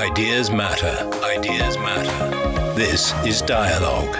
Ideas 0.00 0.50
matter. 0.50 0.96
Ideas 1.22 1.76
matter. 1.76 2.74
This 2.74 3.12
is 3.26 3.42
Dialogue. 3.42 4.16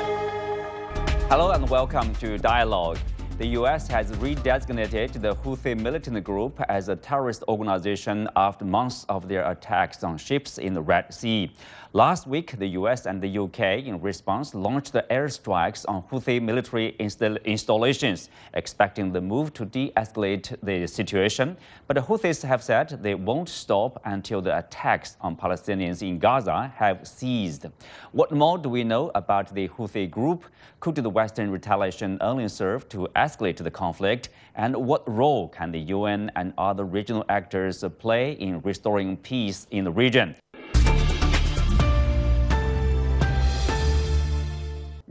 Hello 1.30 1.52
and 1.52 1.70
welcome 1.70 2.14
to 2.16 2.36
Dialogue. 2.36 2.98
The 3.40 3.56
U.S. 3.60 3.88
has 3.88 4.12
redesignated 4.12 5.22
the 5.22 5.34
Houthi 5.34 5.74
militant 5.74 6.22
group 6.22 6.60
as 6.68 6.90
a 6.90 6.96
terrorist 6.96 7.42
organization 7.48 8.28
after 8.36 8.66
months 8.66 9.06
of 9.08 9.28
their 9.28 9.50
attacks 9.50 10.04
on 10.04 10.18
ships 10.18 10.58
in 10.58 10.74
the 10.74 10.82
Red 10.82 11.14
Sea. 11.14 11.50
Last 11.92 12.26
week, 12.28 12.56
the 12.58 12.68
US 12.78 13.06
and 13.06 13.20
the 13.20 13.38
UK, 13.38 13.84
in 13.84 14.00
response, 14.00 14.54
launched 14.54 14.92
airstrikes 14.92 15.84
on 15.88 16.02
Houthi 16.02 16.40
military 16.40 16.94
install 17.00 17.36
installations, 17.38 18.28
expecting 18.54 19.10
the 19.10 19.20
move 19.20 19.52
to 19.54 19.64
de 19.64 19.90
escalate 19.96 20.54
the 20.62 20.86
situation. 20.86 21.56
But 21.88 21.94
the 21.94 22.02
Houthis 22.02 22.44
have 22.44 22.62
said 22.62 23.02
they 23.02 23.16
won't 23.16 23.48
stop 23.48 24.00
until 24.04 24.40
the 24.40 24.56
attacks 24.58 25.16
on 25.20 25.34
Palestinians 25.34 26.00
in 26.06 26.18
Gaza 26.20 26.72
have 26.76 27.08
ceased. 27.08 27.66
What 28.12 28.30
more 28.30 28.58
do 28.58 28.68
we 28.68 28.84
know 28.84 29.10
about 29.16 29.52
the 29.52 29.66
Houthi 29.66 30.08
group? 30.08 30.44
Could 30.78 30.94
the 30.94 31.10
Western 31.10 31.50
retaliation 31.50 32.18
only 32.20 32.46
serve 32.48 32.88
to 32.90 33.08
escalate 33.16 33.29
the 33.62 33.70
conflict? 33.70 34.28
And 34.54 34.76
what 34.76 35.08
role 35.08 35.48
can 35.48 35.72
the 35.72 35.80
UN 35.80 36.30
and 36.36 36.52
other 36.58 36.84
regional 36.84 37.24
actors 37.28 37.84
play 37.98 38.32
in 38.32 38.60
restoring 38.62 39.16
peace 39.16 39.66
in 39.70 39.84
the 39.84 39.92
region? 39.92 40.34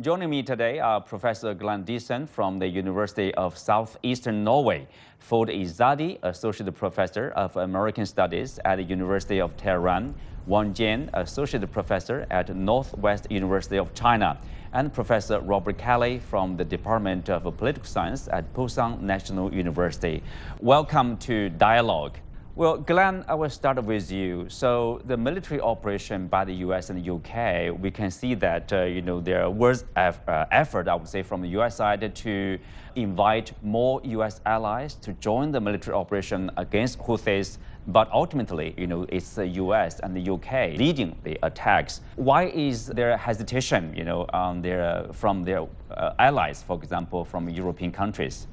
Joining 0.02 0.30
me 0.30 0.44
today 0.44 0.80
are 0.80 1.02
Professor 1.02 1.54
Glenn 1.54 1.84
Diesen 1.84 2.26
from 2.26 2.58
the 2.58 2.68
University 2.70 3.34
of 3.34 3.58
Southeastern 3.58 4.46
Norway, 4.46 4.88
Foad 5.20 5.50
Izadi, 5.50 6.20
Associate 6.24 6.74
Professor 6.74 7.32
of 7.32 7.58
American 7.58 8.06
Studies 8.06 8.62
at 8.64 8.78
the 8.78 8.84
University 8.84 9.42
of 9.42 9.58
Tehran, 9.58 10.16
Wang 10.48 10.74
Jin, 10.74 11.10
Associate 11.16 11.70
Professor 11.70 12.26
at 12.32 12.56
Northwest 12.56 13.30
University 13.30 13.78
of 13.78 13.94
China, 13.94 14.40
and 14.72 14.94
Professor 14.94 15.42
Robert 15.42 15.78
Kelly 15.78 16.20
from 16.20 16.56
the 16.56 16.64
Department 16.64 17.30
of 17.30 17.44
Political 17.58 17.84
Science 17.84 18.30
at 18.32 18.54
Pusan 18.54 19.02
National 19.02 19.54
University. 19.54 20.24
Welcome 20.62 21.18
to 21.18 21.50
Dialogue. 21.50 22.20
Well, 22.60 22.78
Glenn, 22.78 23.24
I 23.30 23.36
will 23.36 23.50
start 23.50 23.82
with 23.86 24.12
you. 24.12 24.50
So 24.50 25.00
the 25.06 25.16
military 25.16 25.62
operation 25.62 26.28
by 26.28 26.44
the 26.44 26.56
U.S. 26.56 26.90
and 26.90 27.00
the 27.00 27.04
U.K., 27.06 27.72
we 27.72 27.90
can 27.90 28.12
see 28.12 28.34
that 28.36 28.74
uh, 28.74 28.82
you 28.82 29.02
know 29.02 29.22
there 29.22 29.50
was 29.50 29.86
eff 29.96 30.20
uh, 30.28 30.46
effort, 30.52 30.90
I 30.90 30.96
would 30.96 31.08
say, 31.08 31.24
from 31.24 31.42
the 31.42 31.48
U.S. 31.60 31.78
side 31.78 32.14
to 32.14 32.60
invite 32.98 33.54
more 33.64 34.02
U.S. 34.04 34.42
allies 34.46 34.96
to 34.96 35.14
join 35.14 35.54
the 35.54 35.62
military 35.62 35.96
operation 35.96 36.52
against 36.58 37.00
Houthis. 37.00 37.60
But 37.88 38.12
ultimately, 38.12 38.76
you 38.78 38.88
know, 38.88 39.06
it's 39.08 39.36
the 39.36 39.48
U.S. 39.64 40.02
and 40.02 40.14
the 40.14 40.20
U.K. 40.20 40.76
leading 40.76 41.16
the 41.24 41.40
attacks. 41.44 42.02
Why 42.18 42.48
is 42.48 42.88
there 42.88 43.16
hesitation, 43.16 43.94
you 43.96 44.04
know, 44.04 44.26
on 44.34 44.62
their, 44.62 45.08
from 45.14 45.44
their 45.44 45.66
uh, 45.92 46.12
allies, 46.20 46.62
for 46.62 46.76
example, 46.76 47.24
from 47.24 47.48
European 47.48 47.94
countries? 47.94 48.48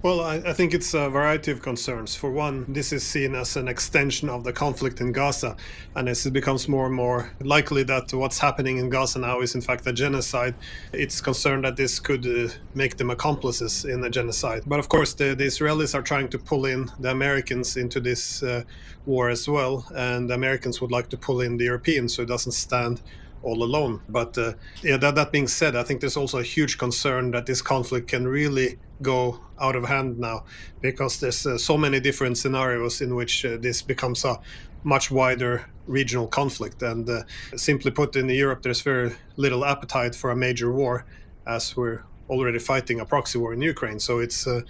Well, 0.00 0.20
I, 0.20 0.36
I, 0.36 0.52
think 0.52 0.74
it's 0.74 0.94
a 0.94 1.10
variety 1.10 1.50
of 1.50 1.60
concerns. 1.60 2.14
For 2.14 2.30
one, 2.30 2.72
this 2.72 2.92
is 2.92 3.02
seen 3.02 3.34
as 3.34 3.56
an 3.56 3.66
extension 3.66 4.28
of 4.28 4.44
the 4.44 4.52
conflict 4.52 5.00
in 5.00 5.10
Gaza, 5.10 5.56
and 5.96 6.08
as 6.08 6.24
it 6.24 6.32
becomes 6.32 6.68
more 6.68 6.86
and 6.86 6.94
more 6.94 7.32
likely 7.40 7.82
that 7.82 8.14
what's 8.14 8.38
happening 8.38 8.78
in 8.78 8.90
Gaza 8.90 9.18
now 9.18 9.40
is 9.40 9.56
in 9.56 9.60
fact 9.60 9.84
a 9.88 9.92
genocide, 9.92 10.54
it's 10.92 11.20
concerned 11.20 11.64
that 11.64 11.74
this 11.74 11.98
could 11.98 12.24
uh, 12.24 12.48
make 12.76 12.96
them 12.96 13.10
accomplices 13.10 13.84
in 13.86 14.04
a 14.04 14.08
genocide. 14.08 14.62
But 14.68 14.78
of 14.78 14.88
course, 14.88 15.14
the, 15.14 15.34
the, 15.34 15.46
Israelis 15.46 15.96
are 15.96 16.02
trying 16.02 16.28
to 16.28 16.38
pull 16.38 16.66
in 16.66 16.88
the 17.00 17.10
Americans 17.10 17.76
into 17.76 17.98
this 17.98 18.40
uh, 18.44 18.62
war 19.04 19.30
as 19.30 19.48
well, 19.48 19.84
and 19.96 20.30
the 20.30 20.34
Americans 20.34 20.80
would 20.80 20.92
like 20.92 21.08
to 21.08 21.16
pull 21.16 21.40
in 21.40 21.56
the 21.56 21.64
Europeans 21.64 22.14
so 22.14 22.22
it 22.22 22.28
doesn't 22.28 22.52
stand 22.52 23.02
all 23.42 23.62
alone. 23.62 24.00
But 24.08 24.36
uh, 24.38 24.54
yeah, 24.82 24.96
that, 24.98 25.14
that 25.14 25.32
being 25.32 25.48
said, 25.48 25.76
I 25.76 25.82
think 25.82 26.00
there's 26.00 26.16
also 26.16 26.38
a 26.38 26.42
huge 26.42 26.78
concern 26.78 27.30
that 27.32 27.46
this 27.46 27.62
conflict 27.62 28.08
can 28.08 28.26
really 28.26 28.78
go 29.02 29.40
out 29.60 29.76
of 29.76 29.84
hand 29.84 30.18
now 30.18 30.44
because 30.80 31.20
there's 31.20 31.46
uh, 31.46 31.58
so 31.58 31.76
many 31.76 32.00
different 32.00 32.38
scenarios 32.38 33.00
in 33.00 33.14
which 33.14 33.44
uh, 33.44 33.56
this 33.60 33.82
becomes 33.82 34.24
a 34.24 34.40
much 34.84 35.10
wider 35.10 35.66
regional 35.86 36.26
conflict. 36.26 36.82
And 36.82 37.08
uh, 37.08 37.22
simply 37.56 37.90
put, 37.90 38.16
in 38.16 38.28
Europe, 38.28 38.62
there's 38.62 38.82
very 38.82 39.12
little 39.36 39.64
appetite 39.64 40.14
for 40.14 40.30
a 40.30 40.36
major 40.36 40.72
war 40.72 41.04
as 41.46 41.76
we're 41.76 42.02
already 42.28 42.58
fighting 42.58 43.00
a 43.00 43.04
proxy 43.04 43.38
war 43.38 43.52
in 43.54 43.62
Ukraine. 43.62 43.98
So 43.98 44.18
it's, 44.18 44.46
uh, 44.46 44.62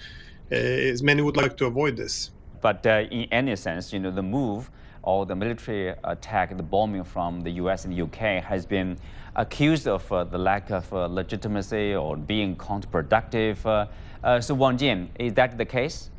it's 0.50 1.02
many 1.02 1.22
would 1.22 1.36
like 1.36 1.56
to 1.58 1.66
avoid 1.66 1.96
this. 1.96 2.30
But 2.60 2.86
uh, 2.86 3.04
in 3.10 3.24
any 3.30 3.56
sense, 3.56 3.92
you 3.92 3.98
know, 3.98 4.10
the 4.10 4.22
move 4.22 4.70
or 5.08 5.24
the 5.24 5.34
military 5.34 5.94
attack, 6.04 6.54
the 6.54 6.62
bombing 6.62 7.02
from 7.02 7.40
the 7.40 7.52
US 7.62 7.86
and 7.86 7.94
the 7.94 8.02
UK 8.02 8.44
has 8.44 8.66
been 8.66 8.98
accused 9.36 9.88
of 9.88 10.12
uh, 10.12 10.24
the 10.24 10.36
lack 10.36 10.70
of 10.70 10.92
uh, 10.92 11.06
legitimacy 11.06 11.94
or 11.94 12.14
being 12.14 12.54
counterproductive. 12.56 13.56
Uh, 13.64 13.86
uh 14.22 14.38
so 14.38 14.52
Wang 14.52 14.76
Jin, 14.76 15.08
is 15.18 15.32
that 15.32 15.56
the 15.56 15.64
case? 15.64 16.10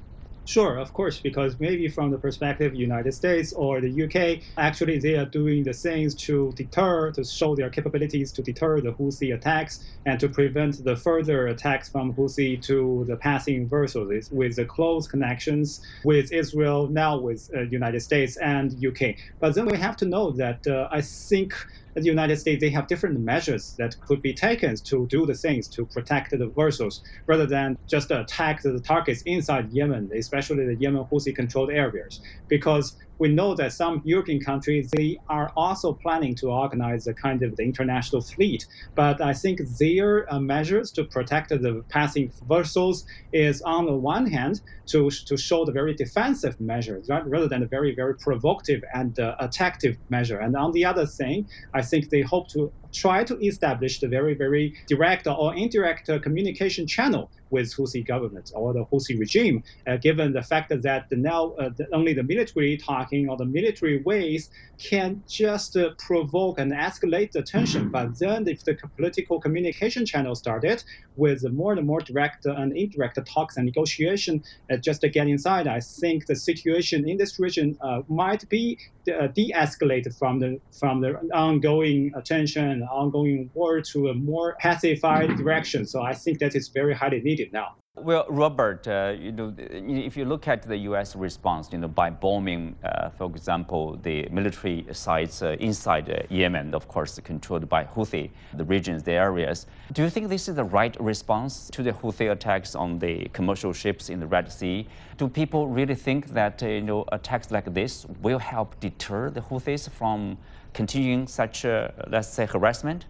Sure, 0.45 0.77
of 0.77 0.93
course, 0.93 1.19
because 1.19 1.59
maybe 1.59 1.87
from 1.87 2.09
the 2.09 2.17
perspective 2.17 2.71
of 2.71 2.75
United 2.79 3.13
States 3.13 3.53
or 3.53 3.79
the 3.81 4.03
UK, 4.03 4.41
actually 4.57 4.97
they 4.97 5.15
are 5.15 5.25
doing 5.25 5.63
the 5.63 5.73
things 5.73 6.15
to 6.15 6.51
deter, 6.55 7.11
to 7.11 7.23
show 7.23 7.55
their 7.55 7.69
capabilities 7.69 8.31
to 8.31 8.41
deter 8.41 8.81
the 8.81 8.91
Houthi 8.93 9.35
attacks 9.35 9.85
and 10.05 10.19
to 10.19 10.27
prevent 10.27 10.83
the 10.83 10.95
further 10.95 11.47
attacks 11.47 11.87
from 11.87 12.13
Houthi 12.13 12.61
to 12.63 13.05
the 13.07 13.15
passing 13.15 13.67
vessels 13.67 14.31
with 14.31 14.55
the 14.55 14.65
close 14.65 15.07
connections 15.07 15.81
with 16.03 16.31
Israel, 16.31 16.87
now 16.87 17.19
with 17.19 17.49
uh, 17.55 17.61
United 17.61 17.99
States 18.01 18.35
and 18.37 18.73
UK. 18.83 19.15
But 19.39 19.53
then 19.53 19.67
we 19.67 19.77
have 19.77 19.97
to 19.97 20.05
know 20.05 20.31
that 20.31 20.65
uh, 20.65 20.87
I 20.91 21.01
think 21.01 21.53
the 22.01 22.07
United 22.07 22.37
States, 22.37 22.61
they 22.61 22.69
have 22.69 22.87
different 22.87 23.19
measures 23.19 23.75
that 23.77 23.99
could 24.01 24.21
be 24.21 24.33
taken 24.33 24.75
to 24.75 25.07
do 25.07 25.25
the 25.25 25.33
things 25.33 25.67
to 25.69 25.85
protect 25.85 26.31
the 26.31 26.47
vessels 26.47 27.03
rather 27.25 27.45
than 27.45 27.77
just 27.87 28.11
attack 28.11 28.61
the 28.61 28.79
targets 28.79 29.21
inside 29.23 29.71
Yemen, 29.71 30.09
especially 30.15 30.65
the 30.65 30.75
Yemen 30.75 31.03
Houthi 31.05 31.35
controlled 31.35 31.71
areas. 31.71 32.21
Because 32.47 32.95
we 33.19 33.27
know 33.29 33.53
that 33.55 33.73
some 33.73 34.01
European 34.03 34.39
countries 34.39 34.89
they 34.91 35.19
are 35.29 35.51
also 35.55 35.93
planning 35.93 36.33
to 36.35 36.47
organize 36.47 37.05
a 37.07 37.13
kind 37.13 37.43
of 37.43 37.55
the 37.57 37.63
international 37.63 38.21
fleet. 38.21 38.65
But 38.95 39.21
I 39.21 39.33
think 39.33 39.59
their 39.77 40.31
uh, 40.33 40.39
measures 40.39 40.91
to 40.91 41.03
protect 41.03 41.49
the 41.49 41.83
passing 41.89 42.31
vessels 42.47 43.05
is 43.33 43.61
on 43.61 43.85
the 43.85 43.95
one 43.95 44.25
hand 44.25 44.61
to, 44.87 45.09
to 45.09 45.37
show 45.37 45.65
the 45.65 45.71
very 45.71 45.93
defensive 45.93 46.59
measures 46.59 47.09
right, 47.09 47.25
rather 47.27 47.47
than 47.47 47.61
a 47.63 47.67
very 47.67 47.93
very 47.93 48.15
provocative 48.15 48.83
and 48.93 49.19
uh, 49.19 49.35
attactive 49.39 49.97
measure. 50.09 50.39
And 50.39 50.55
on 50.55 50.71
the 50.71 50.85
other 50.85 51.05
thing, 51.05 51.47
I 51.73 51.81
think 51.81 52.09
they 52.09 52.21
hope 52.21 52.47
to 52.49 52.71
try 52.93 53.23
to 53.23 53.37
establish 53.45 53.99
the 53.99 54.07
very, 54.07 54.33
very 54.33 54.75
direct 54.87 55.27
or 55.27 55.55
indirect 55.55 56.09
uh, 56.09 56.19
communication 56.19 56.87
channel 56.87 57.29
with 57.49 57.75
Houthi 57.75 58.05
government 58.05 58.51
or 58.55 58.73
the 58.73 58.85
Houthi 58.85 59.19
regime, 59.19 59.63
uh, 59.87 59.97
given 59.97 60.33
the 60.33 60.41
fact 60.41 60.69
that 60.69 61.09
the 61.09 61.15
now 61.15 61.51
uh, 61.51 61.69
the, 61.75 61.87
only 61.93 62.13
the 62.13 62.23
military 62.23 62.77
talking 62.77 63.29
or 63.29 63.37
the 63.37 63.45
military 63.45 64.01
ways 64.03 64.49
can 64.77 65.23
just 65.27 65.75
uh, 65.75 65.89
provoke 65.97 66.59
and 66.59 66.71
escalate 66.71 67.31
the 67.31 67.41
tension. 67.41 67.89
But 67.89 68.19
then 68.19 68.47
if 68.47 68.63
the 68.63 68.77
political 68.95 69.39
communication 69.39 70.05
channel 70.05 70.35
started 70.35 70.83
with 71.15 71.43
more 71.51 71.73
and 71.73 71.85
more 71.85 71.99
direct 71.99 72.45
and 72.45 72.75
indirect 72.75 73.19
talks 73.25 73.57
and 73.57 73.65
negotiation 73.65 74.43
uh, 74.71 74.77
just 74.77 75.01
to 75.01 75.09
get 75.09 75.27
inside, 75.27 75.67
I 75.67 75.79
think 75.79 76.27
the 76.27 76.35
situation 76.35 77.09
in 77.09 77.17
this 77.17 77.39
region 77.39 77.77
uh, 77.81 78.01
might 78.07 78.47
be 78.49 78.77
de-escalated 79.05 80.15
from 80.19 80.39
the 80.39 80.59
from 80.79 81.01
the 81.01 81.15
ongoing 81.33 82.11
tension 82.23 82.78
and 82.79 82.89
ongoing 82.89 83.49
war 83.53 83.81
to 83.81 84.09
a 84.09 84.13
more 84.13 84.55
pacified 84.59 85.35
direction. 85.35 85.85
So 85.85 86.01
I 86.01 86.13
think 86.13 86.39
that 86.39 86.55
is 86.55 86.69
very 86.69 86.93
highly 86.93 87.21
needed 87.21 87.51
now. 87.51 87.75
Well, 88.01 88.25
Robert, 88.29 88.87
uh, 88.87 89.13
you 89.19 89.33
know, 89.33 89.53
if 89.57 90.15
you 90.15 90.23
look 90.23 90.47
at 90.47 90.61
the 90.61 90.77
U.S. 90.77 91.17
response, 91.17 91.67
you 91.73 91.79
know, 91.79 91.89
by 91.89 92.09
bombing, 92.09 92.77
uh, 92.81 93.09
for 93.09 93.29
example, 93.29 93.97
the 94.01 94.27
military 94.29 94.85
sites 94.93 95.41
uh, 95.41 95.57
inside 95.59 96.09
uh, 96.09 96.21
Yemen, 96.29 96.73
of 96.73 96.87
course, 96.87 97.19
controlled 97.19 97.67
by 97.67 97.83
Houthi, 97.83 98.31
the 98.53 98.63
regions, 98.63 99.03
the 99.03 99.11
areas, 99.11 99.65
do 99.91 100.03
you 100.03 100.09
think 100.09 100.29
this 100.29 100.47
is 100.47 100.55
the 100.55 100.63
right 100.63 100.95
response 101.01 101.69
to 101.71 101.83
the 101.83 101.91
Houthi 101.91 102.31
attacks 102.31 102.73
on 102.73 102.99
the 102.99 103.27
commercial 103.33 103.73
ships 103.73 104.09
in 104.09 104.21
the 104.21 104.27
Red 104.27 104.49
Sea? 104.49 104.87
Do 105.17 105.27
people 105.27 105.67
really 105.67 105.95
think 105.95 106.27
that, 106.27 106.63
uh, 106.63 106.67
you 106.67 106.81
know, 106.81 107.03
attacks 107.11 107.51
like 107.51 107.73
this 107.73 108.05
will 108.21 108.39
help 108.39 108.79
deter 108.79 109.29
the 109.29 109.41
Houthis 109.41 109.89
from 109.89 110.37
continuing 110.73 111.27
such, 111.27 111.65
let's 112.07 112.29
say, 112.29 112.45
harassment? 112.45 113.07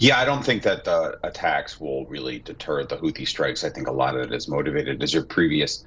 Yeah, 0.00 0.18
I 0.20 0.24
don't 0.24 0.44
think 0.44 0.62
that 0.62 0.84
the 0.84 1.18
attacks 1.24 1.80
will 1.80 2.06
really 2.06 2.38
deter 2.38 2.84
the 2.84 2.96
Houthi 2.96 3.26
strikes. 3.26 3.64
I 3.64 3.70
think 3.70 3.88
a 3.88 3.92
lot 3.92 4.16
of 4.16 4.22
it 4.22 4.32
is 4.32 4.46
motivated, 4.46 5.02
as 5.02 5.12
your 5.12 5.24
previous 5.24 5.84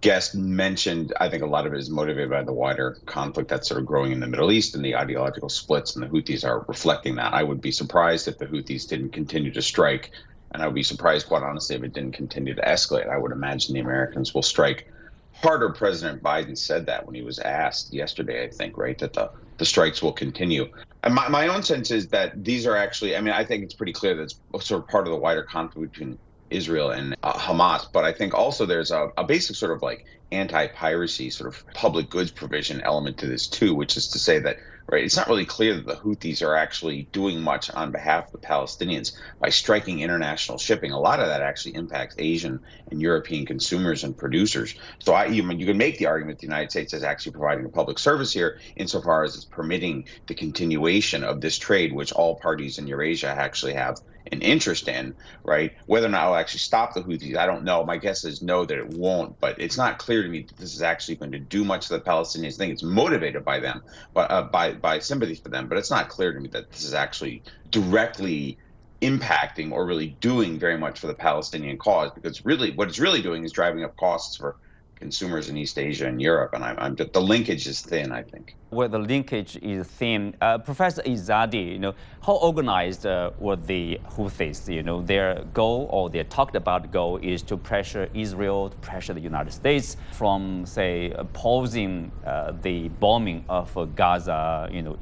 guest 0.00 0.36
mentioned. 0.36 1.12
I 1.20 1.28
think 1.28 1.42
a 1.42 1.46
lot 1.46 1.66
of 1.66 1.74
it 1.74 1.78
is 1.78 1.90
motivated 1.90 2.30
by 2.30 2.44
the 2.44 2.52
wider 2.52 2.98
conflict 3.06 3.48
that's 3.48 3.68
sort 3.68 3.80
of 3.80 3.86
growing 3.86 4.12
in 4.12 4.20
the 4.20 4.28
Middle 4.28 4.52
East 4.52 4.76
and 4.76 4.84
the 4.84 4.94
ideological 4.94 5.48
splits, 5.48 5.96
and 5.96 6.04
the 6.04 6.08
Houthis 6.08 6.44
are 6.44 6.64
reflecting 6.68 7.16
that. 7.16 7.34
I 7.34 7.42
would 7.42 7.60
be 7.60 7.72
surprised 7.72 8.28
if 8.28 8.38
the 8.38 8.46
Houthis 8.46 8.86
didn't 8.86 9.10
continue 9.10 9.52
to 9.52 9.62
strike, 9.62 10.12
and 10.52 10.62
I 10.62 10.66
would 10.66 10.76
be 10.76 10.84
surprised, 10.84 11.26
quite 11.26 11.42
honestly, 11.42 11.74
if 11.74 11.82
it 11.82 11.92
didn't 11.92 12.12
continue 12.12 12.54
to 12.54 12.62
escalate. 12.62 13.08
I 13.08 13.18
would 13.18 13.32
imagine 13.32 13.74
the 13.74 13.80
Americans 13.80 14.32
will 14.32 14.42
strike 14.42 14.88
harder. 15.32 15.70
President 15.70 16.22
Biden 16.22 16.56
said 16.56 16.86
that 16.86 17.06
when 17.06 17.16
he 17.16 17.22
was 17.22 17.40
asked 17.40 17.92
yesterday, 17.92 18.44
I 18.44 18.50
think, 18.50 18.78
right, 18.78 18.98
that 18.98 19.14
the, 19.14 19.32
the 19.56 19.64
strikes 19.64 20.00
will 20.00 20.12
continue. 20.12 20.68
And 21.02 21.14
my, 21.14 21.28
my 21.28 21.48
own 21.48 21.62
sense 21.62 21.90
is 21.90 22.08
that 22.08 22.44
these 22.44 22.66
are 22.66 22.76
actually, 22.76 23.16
I 23.16 23.20
mean, 23.20 23.34
I 23.34 23.44
think 23.44 23.64
it's 23.64 23.74
pretty 23.74 23.92
clear 23.92 24.16
that 24.16 24.22
it's 24.22 24.66
sort 24.66 24.82
of 24.82 24.88
part 24.88 25.06
of 25.06 25.12
the 25.12 25.18
wider 25.18 25.42
conflict 25.42 25.92
between 25.92 26.18
Israel 26.50 26.90
and 26.90 27.14
uh, 27.22 27.32
Hamas. 27.34 27.86
But 27.92 28.04
I 28.04 28.12
think 28.12 28.34
also 28.34 28.66
there's 28.66 28.90
a, 28.90 29.10
a 29.16 29.24
basic 29.24 29.56
sort 29.56 29.72
of 29.72 29.82
like 29.82 30.04
anti 30.32 30.66
piracy, 30.68 31.30
sort 31.30 31.54
of 31.54 31.64
public 31.74 32.10
goods 32.10 32.30
provision 32.30 32.80
element 32.80 33.18
to 33.18 33.26
this 33.26 33.46
too, 33.46 33.74
which 33.74 33.96
is 33.96 34.08
to 34.08 34.18
say 34.18 34.38
that 34.40 34.56
right? 34.88 35.04
It's 35.04 35.16
not 35.16 35.28
really 35.28 35.44
clear 35.44 35.74
that 35.74 35.86
the 35.86 35.94
Houthis 35.94 36.42
are 36.42 36.56
actually 36.56 37.08
doing 37.12 37.40
much 37.40 37.70
on 37.70 37.92
behalf 37.92 38.26
of 38.26 38.32
the 38.32 38.46
Palestinians 38.46 39.12
by 39.38 39.50
striking 39.50 40.00
international 40.00 40.56
shipping. 40.56 40.92
A 40.92 40.98
lot 40.98 41.20
of 41.20 41.26
that 41.26 41.42
actually 41.42 41.74
impacts 41.74 42.14
Asian 42.18 42.60
and 42.90 43.00
European 43.00 43.44
consumers 43.44 44.02
and 44.02 44.16
producers. 44.16 44.74
So 45.00 45.12
I, 45.12 45.26
you, 45.26 45.48
you 45.52 45.66
can 45.66 45.76
make 45.76 45.98
the 45.98 46.06
argument 46.06 46.38
the 46.38 46.46
United 46.46 46.70
States 46.70 46.94
is 46.94 47.02
actually 47.02 47.32
providing 47.32 47.66
a 47.66 47.70
public 47.70 47.98
service 47.98 48.32
here 48.32 48.58
insofar 48.76 49.24
as 49.24 49.36
it's 49.36 49.44
permitting 49.44 50.06
the 50.26 50.34
continuation 50.34 51.22
of 51.22 51.40
this 51.40 51.58
trade, 51.58 51.92
which 51.92 52.12
all 52.12 52.36
parties 52.36 52.78
in 52.78 52.86
Eurasia 52.86 53.28
actually 53.28 53.74
have 53.74 53.98
an 54.32 54.42
interest 54.42 54.88
in, 54.88 55.14
right? 55.42 55.72
Whether 55.86 56.06
or 56.06 56.10
not 56.10 56.24
it'll 56.24 56.36
actually 56.36 56.60
stop 56.60 56.94
the 56.94 57.02
Houthis, 57.02 57.36
I 57.36 57.46
don't 57.46 57.64
know. 57.64 57.84
My 57.84 57.96
guess 57.96 58.24
is 58.24 58.42
no, 58.42 58.64
that 58.64 58.78
it 58.78 58.88
won't. 58.88 59.38
But 59.40 59.60
it's 59.60 59.76
not 59.76 59.98
clear 59.98 60.22
to 60.22 60.28
me 60.28 60.42
that 60.42 60.56
this 60.56 60.74
is 60.74 60.82
actually 60.82 61.16
going 61.16 61.32
to 61.32 61.38
do 61.38 61.64
much 61.64 61.88
to 61.88 61.94
the 61.94 62.00
Palestinians. 62.00 62.54
I 62.54 62.58
think 62.58 62.72
it's 62.72 62.82
motivated 62.82 63.44
by 63.44 63.60
them, 63.60 63.82
but 64.14 64.30
uh, 64.30 64.42
by 64.42 64.72
by 64.72 64.98
sympathy 64.98 65.34
for 65.34 65.48
them. 65.48 65.68
But 65.68 65.78
it's 65.78 65.90
not 65.90 66.08
clear 66.08 66.32
to 66.32 66.40
me 66.40 66.48
that 66.48 66.70
this 66.70 66.84
is 66.84 66.94
actually 66.94 67.42
directly 67.70 68.58
impacting 69.00 69.70
or 69.70 69.86
really 69.86 70.08
doing 70.20 70.58
very 70.58 70.76
much 70.76 70.98
for 70.98 71.06
the 71.06 71.14
Palestinian 71.14 71.78
cause. 71.78 72.10
Because 72.14 72.44
really, 72.44 72.72
what 72.72 72.88
it's 72.88 72.98
really 72.98 73.22
doing 73.22 73.44
is 73.44 73.52
driving 73.52 73.84
up 73.84 73.96
costs 73.96 74.36
for 74.36 74.56
consumers 74.98 75.48
in 75.48 75.56
East 75.56 75.78
Asia 75.78 76.06
and 76.06 76.20
Europe, 76.20 76.54
and 76.54 76.64
I'm, 76.64 76.78
I'm 76.78 76.94
the 76.94 77.20
linkage 77.20 77.66
is 77.66 77.80
thin. 77.80 78.12
I 78.12 78.22
think. 78.22 78.54
Well, 78.70 78.88
the 78.88 78.98
linkage 78.98 79.56
is 79.62 79.86
thin. 79.86 80.34
Uh, 80.40 80.58
Professor 80.58 81.02
Izadi, 81.02 81.72
you 81.72 81.78
know, 81.78 81.94
how 82.22 82.34
organized 82.34 83.06
uh, 83.06 83.30
were 83.38 83.56
the 83.56 83.98
Houthis? 84.10 84.72
You 84.72 84.82
know, 84.82 85.00
their 85.00 85.44
goal 85.54 85.88
or 85.90 86.10
their 86.10 86.24
talked 86.24 86.54
about 86.54 86.92
goal 86.92 87.16
is 87.22 87.42
to 87.44 87.56
pressure 87.56 88.10
Israel, 88.12 88.68
to 88.68 88.76
pressure 88.78 89.14
the 89.14 89.20
United 89.20 89.52
States 89.52 89.96
from, 90.12 90.66
say, 90.66 91.14
pausing 91.32 92.12
uh, 92.26 92.52
the 92.60 92.88
bombing 93.00 93.44
of 93.48 93.74
Gaza, 93.94 94.68
you 94.70 94.82
know, 94.82 94.94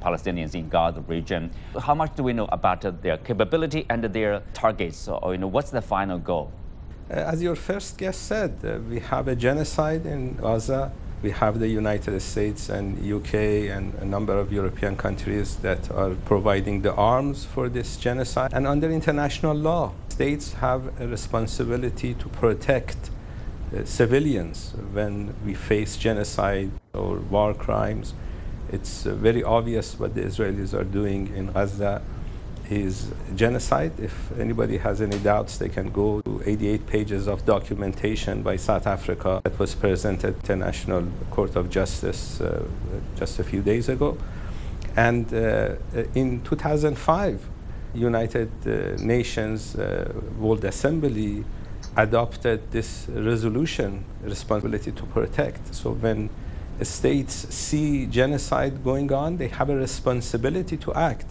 Palestinians 0.00 0.54
in 0.54 0.68
Gaza 0.70 1.02
region. 1.02 1.50
How 1.78 1.94
much 1.94 2.16
do 2.16 2.22
we 2.22 2.32
know 2.32 2.48
about 2.52 2.80
their 3.02 3.18
capability 3.18 3.84
and 3.90 4.02
their 4.04 4.42
targets? 4.54 5.08
Or, 5.08 5.32
you 5.34 5.38
know, 5.38 5.48
what's 5.48 5.70
the 5.70 5.82
final 5.82 6.18
goal? 6.18 6.52
Uh, 7.10 7.14
as 7.14 7.42
your 7.42 7.56
first 7.56 7.98
guest 7.98 8.22
said, 8.28 8.54
uh, 8.62 8.78
we 8.88 9.00
have 9.00 9.26
a 9.26 9.34
genocide 9.34 10.06
in 10.06 10.36
Gaza. 10.36 10.92
We 11.24 11.32
have 11.32 11.58
the 11.58 11.66
United 11.66 12.20
States 12.20 12.68
and 12.68 12.98
UK 13.04 13.34
and 13.74 13.92
a 13.94 14.04
number 14.04 14.38
of 14.38 14.52
European 14.52 14.96
countries 14.96 15.56
that 15.56 15.90
are 15.90 16.14
providing 16.24 16.82
the 16.82 16.94
arms 16.94 17.44
for 17.44 17.68
this 17.68 17.96
genocide. 17.96 18.52
And 18.54 18.64
under 18.64 18.88
international 18.88 19.56
law, 19.56 19.92
states 20.08 20.52
have 20.54 21.00
a 21.00 21.08
responsibility 21.08 22.14
to 22.14 22.28
protect 22.28 23.10
uh, 23.74 23.84
civilians 23.84 24.72
when 24.92 25.34
we 25.44 25.54
face 25.54 25.96
genocide 25.96 26.70
or 26.94 27.16
war 27.16 27.54
crimes. 27.54 28.14
It's 28.70 29.04
uh, 29.04 29.14
very 29.14 29.42
obvious 29.42 29.98
what 29.98 30.14
the 30.14 30.22
Israelis 30.22 30.74
are 30.74 30.84
doing 30.84 31.34
in 31.34 31.50
Gaza 31.50 32.02
is 32.70 33.10
genocide. 33.34 33.92
If 33.98 34.14
anybody 34.38 34.78
has 34.78 35.00
any 35.00 35.18
doubts, 35.18 35.58
they 35.58 35.68
can 35.68 35.90
go 35.90 36.20
to 36.22 36.42
88 36.46 36.86
pages 36.86 37.26
of 37.26 37.44
documentation 37.44 38.42
by 38.42 38.56
South 38.56 38.86
Africa 38.86 39.40
that 39.44 39.58
was 39.58 39.74
presented 39.74 40.40
to 40.40 40.46
the 40.46 40.52
International 40.52 41.04
Court 41.30 41.56
of 41.56 41.68
Justice 41.68 42.40
uh, 42.40 42.62
just 43.16 43.38
a 43.38 43.44
few 43.44 43.60
days 43.62 43.88
ago. 43.88 44.16
And 44.96 45.32
uh, 45.32 45.74
in 46.14 46.42
2005, 46.42 47.48
United 47.94 48.50
uh, 48.66 49.02
Nations 49.02 49.74
uh, 49.74 50.12
World 50.38 50.64
Assembly 50.64 51.44
adopted 51.96 52.70
this 52.70 53.06
resolution, 53.08 54.04
responsibility 54.22 54.92
to 54.92 55.02
protect. 55.06 55.74
So 55.74 55.92
when 55.92 56.30
states 56.82 57.34
see 57.54 58.06
genocide 58.06 58.84
going 58.84 59.12
on, 59.12 59.36
they 59.36 59.48
have 59.48 59.70
a 59.70 59.76
responsibility 59.76 60.76
to 60.78 60.94
act. 60.94 61.26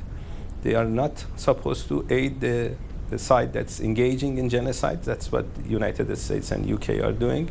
They 0.61 0.75
are 0.75 0.85
not 0.85 1.25
supposed 1.35 1.87
to 1.87 2.05
aid 2.09 2.41
the, 2.41 2.75
the 3.09 3.17
side 3.17 3.53
that's 3.53 3.79
engaging 3.79 4.37
in 4.37 4.49
genocide. 4.49 5.03
That's 5.03 5.31
what 5.31 5.45
United 5.65 6.15
States 6.17 6.51
and 6.51 6.69
UK 6.69 7.01
are 7.03 7.13
doing. 7.13 7.49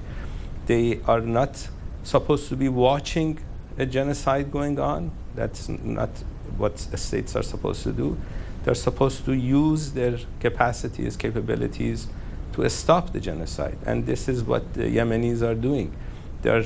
They 0.67 1.01
are 1.07 1.21
not 1.21 1.69
supposed 2.03 2.49
to 2.51 2.57
be 2.57 2.69
watching 2.69 3.39
a 3.79 3.87
genocide 3.87 4.51
going 4.51 4.79
on. 4.79 5.11
That's 5.35 5.69
not 5.69 6.11
what 6.57 6.79
states 6.79 7.37
are 7.37 7.43
supposed 7.43 7.83
to 7.85 7.93
do. 7.93 8.19
They're 8.65 8.75
supposed 8.75 9.25
to 9.25 9.33
use 9.33 9.93
their 9.93 10.19
capacities, 10.41 11.17
capabilities 11.17 12.09
to 12.53 12.69
stop 12.69 13.13
the 13.13 13.21
genocide. 13.21 13.79
And 13.87 14.05
this 14.05 14.29
is 14.29 14.43
what 14.43 14.75
the 14.75 14.83
Yemenis 14.83 15.43
are 15.43 15.55
doing. 15.55 15.95
They're 16.43 16.65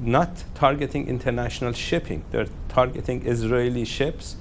not 0.00 0.44
targeting 0.54 1.08
international 1.08 1.72
shipping. 1.72 2.24
They're 2.30 2.48
targeting 2.68 3.26
Israeli 3.26 3.84
ships 3.84 4.36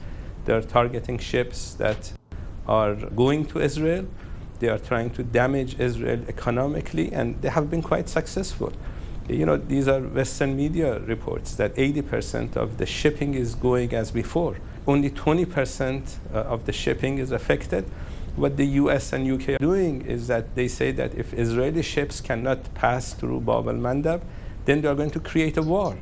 they're 0.46 0.62
targeting 0.62 1.18
ships 1.18 1.74
that 1.76 2.14
are 2.68 2.96
going 2.96 3.46
to 3.46 3.60
Israel. 3.60 4.06
They 4.60 4.70
are 4.70 4.80
trying 4.80 5.10
to 5.12 5.24
damage 5.24 5.80
Israel 5.80 6.20
economically, 6.28 7.12
and 7.12 7.42
they 7.42 7.50
have 7.50 7.70
been 7.70 7.82
quite 7.82 8.10
successful. 8.10 8.72
You 9.28 9.46
know, 9.46 9.58
these 9.58 9.88
are 9.88 10.02
Western 10.02 10.56
media 10.56 11.00
reports 11.00 11.56
that 11.56 11.76
80% 11.76 12.58
of 12.58 12.78
the 12.78 12.86
shipping 12.86 13.34
is 13.36 13.56
going 13.56 13.94
as 13.94 14.12
before. 14.12 14.58
Only 14.88 15.10
20% 15.10 16.18
uh, 16.34 16.38
of 16.38 16.66
the 16.66 16.74
shipping 16.74 17.20
is 17.20 17.32
affected. 17.32 17.86
What 18.36 18.58
the 18.58 18.66
US 18.66 19.14
and 19.14 19.30
UK 19.30 19.50
are 19.50 19.58
doing 19.58 20.02
is 20.06 20.28
that 20.28 20.56
they 20.56 20.68
say 20.68 20.92
that 20.94 21.14
if 21.16 21.34
Israeli 21.34 21.82
ships 21.82 22.20
cannot 22.20 22.74
pass 22.74 23.14
through 23.14 23.42
Bab 23.42 23.68
al 23.68 23.76
Mandab, 23.76 24.22
then 24.66 24.82
they 24.82 24.88
are 24.88 24.96
going 24.96 25.12
to 25.12 25.20
create 25.20 25.58
a 25.58 25.62
war 25.62 25.98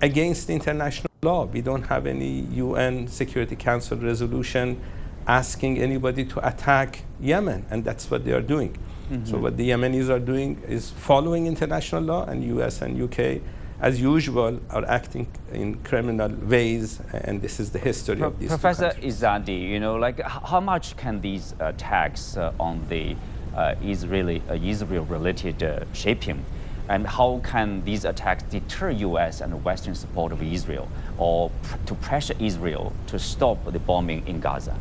against 0.00 0.48
international 0.48 1.11
law. 1.24 1.44
We 1.44 1.60
don't 1.60 1.84
have 1.84 2.08
any 2.08 2.40
UN 2.50 3.06
Security 3.06 3.54
Council 3.54 3.96
resolution 3.96 4.80
asking 5.28 5.78
anybody 5.78 6.24
to 6.24 6.44
attack 6.44 7.04
Yemen, 7.20 7.64
and 7.70 7.84
that's 7.84 8.10
what 8.10 8.24
they 8.24 8.32
are 8.32 8.40
doing. 8.40 8.76
Mm-hmm. 9.08 9.26
So 9.26 9.38
what 9.38 9.56
the 9.56 9.70
Yemenis 9.70 10.08
are 10.08 10.18
doing 10.18 10.60
is 10.66 10.90
following 10.90 11.46
international 11.46 12.02
law, 12.02 12.24
and 12.24 12.42
US 12.58 12.82
and 12.82 13.00
UK, 13.00 13.40
as 13.80 14.00
usual, 14.00 14.58
are 14.70 14.84
acting 14.86 15.28
in 15.52 15.76
criminal 15.84 16.28
ways, 16.28 16.98
and 17.12 17.40
this 17.40 17.60
is 17.60 17.70
the 17.70 17.78
history 17.78 18.16
Pro- 18.16 18.26
of 18.26 18.40
these. 18.40 18.48
Professor 18.48 18.90
Izadi, 19.00 19.68
you 19.68 19.78
know, 19.78 19.94
like 19.94 20.20
how 20.22 20.58
much 20.58 20.96
can 20.96 21.20
these 21.20 21.54
attacks 21.60 22.36
uh, 22.36 22.52
on 22.58 22.84
the 22.88 23.14
uh, 23.54 23.76
Israeli 23.80 24.42
uh, 24.48 24.54
Israel-related 24.54 25.62
uh, 25.62 25.84
shipping 25.92 26.44
and 26.88 27.06
how 27.06 27.40
can 27.44 27.84
these 27.84 28.04
attacks 28.04 28.42
deter 28.44 28.90
U.S. 28.90 29.40
and 29.40 29.64
Western 29.64 29.94
support 29.94 30.32
of 30.32 30.42
Israel, 30.42 30.88
or 31.18 31.50
pr- 31.62 31.76
to 31.86 31.94
pressure 31.94 32.34
Israel 32.38 32.92
to 33.06 33.18
stop 33.18 33.64
the 33.72 33.78
bombing 33.78 34.26
in 34.26 34.40
Gaza? 34.40 34.76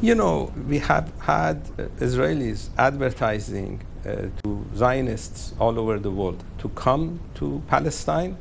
You 0.00 0.16
know, 0.16 0.52
we 0.68 0.78
have 0.78 1.12
had 1.20 1.58
uh, 1.78 1.84
Israelis 2.00 2.70
advertising 2.76 3.80
uh, 4.04 4.26
to 4.42 4.66
Zionists 4.74 5.54
all 5.60 5.78
over 5.78 5.98
the 5.98 6.10
world 6.10 6.42
to 6.58 6.68
come 6.70 7.20
to 7.36 7.62
Palestine 7.68 8.36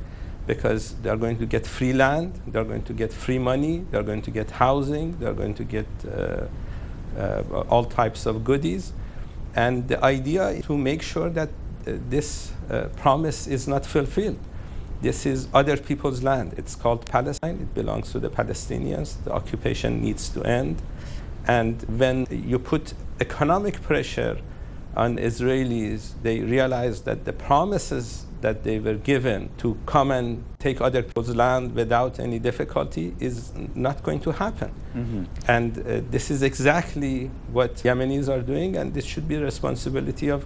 because 0.48 0.96
they're 1.04 1.18
going 1.18 1.38
to 1.38 1.46
get 1.46 1.68
free 1.68 1.94
land, 1.94 2.34
they're 2.48 2.64
going 2.64 2.84
to 2.84 2.94
get 2.94 3.14
free 3.14 3.38
money, 3.38 3.86
they're 3.92 4.04
going 4.04 4.24
to 4.24 4.32
get 4.32 4.50
housing, 4.50 5.18
they're 5.20 5.34
going 5.36 5.54
to 5.54 5.64
get 5.64 5.86
uh, 6.06 6.46
uh, 7.18 7.64
all 7.70 7.86
types 7.86 8.26
of 8.26 8.44
goodies. 8.44 8.94
And 9.56 9.88
the 9.88 10.04
idea 10.04 10.50
is 10.50 10.66
to 10.66 10.78
make 10.78 11.02
sure 11.02 11.30
that 11.30 11.50
this 11.86 12.52
uh, 12.70 12.88
promise 12.98 13.48
is 13.48 13.68
not 13.68 13.86
fulfilled. 13.86 14.40
This 15.02 15.26
is 15.26 15.48
other 15.54 15.78
people's 15.78 16.22
land. 16.22 16.54
It's 16.58 16.76
called 16.76 17.06
Palestine. 17.06 17.56
It 17.62 17.74
belongs 17.74 18.12
to 18.12 18.20
the 18.20 18.30
Palestinians. 18.30 19.24
The 19.24 19.32
occupation 19.32 20.02
needs 20.02 20.30
to 20.30 20.44
end. 20.44 20.82
And 21.48 21.82
when 21.98 22.28
you 22.30 22.60
put 22.60 22.94
economic 23.20 23.82
pressure 23.82 24.38
on 24.96 25.18
Israelis, 25.18 26.14
they 26.22 26.42
realize 26.42 27.02
that 27.02 27.26
the 27.26 27.34
promises 27.34 28.26
that 28.42 28.64
they 28.64 28.80
were 28.80 28.96
given 28.96 29.50
to 29.58 29.78
come 29.86 30.12
and 30.12 30.44
take 30.60 30.82
other 30.82 31.02
people's 31.04 31.34
land 31.36 31.74
without 31.74 32.20
any 32.20 32.40
difficulty 32.40 33.16
is 33.20 33.54
not 33.76 34.04
going 34.04 34.20
to 34.20 34.32
happen. 34.32 34.72
Mm-hmm. 34.96 35.24
And 35.48 35.78
uh, 35.80 36.02
this 36.10 36.32
is 36.32 36.42
exactly 36.42 37.32
what 37.52 37.76
Yemenis 37.76 38.28
are 38.30 38.42
doing, 38.42 38.78
and 38.78 38.94
this 38.94 39.06
should 39.06 39.28
be 39.28 39.36
the 39.36 39.44
responsibility 39.44 40.30
of 40.30 40.46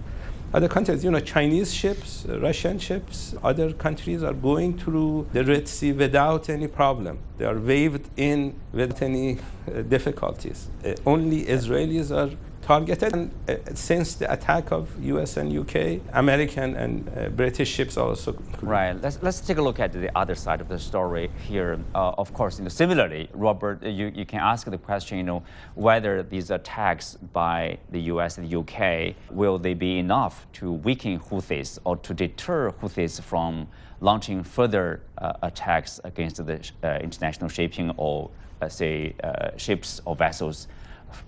other 0.54 0.68
countries, 0.68 1.04
you 1.04 1.12
know, 1.12 1.20
Chinese 1.20 1.74
ships, 1.74 2.26
Russian 2.28 2.80
ships, 2.80 3.36
other 3.44 3.74
countries 3.74 4.24
are 4.24 4.34
going 4.34 4.78
through 4.78 5.28
the 5.34 5.44
Red 5.44 5.68
Sea 5.68 5.92
without 5.92 6.50
any 6.50 6.68
problem. 6.68 7.20
They 7.38 7.46
are 7.46 7.60
waved 7.60 8.10
in 8.16 8.56
without 8.72 9.02
any 9.02 9.38
uh, 9.38 9.82
difficulties. 9.82 10.68
Uh, 10.86 10.94
only 11.06 11.44
Israelis 11.46 12.10
are 12.16 12.36
targeted. 12.66 13.14
And 13.14 13.32
uh, 13.48 13.56
since 13.76 14.16
the 14.16 14.32
attack 14.32 14.72
of 14.72 14.90
U.S. 15.04 15.38
and 15.38 15.54
U.K., 15.54 16.02
American 16.14 16.76
and 16.76 17.10
uh, 17.16 17.30
British 17.30 17.70
ships 17.70 17.96
also. 17.96 18.36
Right. 18.62 19.00
Let's, 19.00 19.20
let's 19.22 19.40
take 19.40 19.58
a 19.58 19.62
look 19.62 19.80
at 19.80 19.94
the 19.94 20.16
other 20.18 20.36
side 20.36 20.62
of 20.62 20.68
the 20.68 20.80
story 20.80 21.30
here. 21.48 21.80
Uh, 21.94 22.12
of 22.18 22.34
course, 22.34 22.58
you 22.58 22.64
know, 22.64 22.70
similarly, 22.70 23.30
Robert, 23.34 23.84
you, 23.84 24.12
you 24.16 24.26
can 24.26 24.40
ask 24.40 24.70
the 24.70 24.78
question, 24.78 25.18
you 25.18 25.24
know, 25.24 25.44
whether 25.76 26.24
these 26.24 26.50
attacks 26.50 27.18
by 27.34 27.78
the 27.92 28.02
U.S. 28.14 28.38
and 28.38 28.48
the 28.48 28.52
U.K. 28.52 29.16
will 29.30 29.60
they 29.60 29.76
be 29.76 30.00
enough 30.00 30.48
to 30.54 30.72
weaken 30.72 31.20
Houthis 31.20 31.78
or 31.84 31.98
to 31.98 32.14
deter 32.14 32.72
Houthis 32.72 33.22
from 33.22 33.68
launching 34.02 34.44
further 34.44 35.02
uh, 35.20 35.34
attacks 35.44 36.00
against 36.04 36.46
the 36.46 36.60
uh, 36.84 36.98
international 37.02 37.50
shipping 37.50 37.92
or, 37.98 38.32
uh, 38.62 38.68
say, 38.68 39.14
uh, 39.24 39.56
ships 39.56 40.02
or 40.06 40.16
vessels 40.16 40.68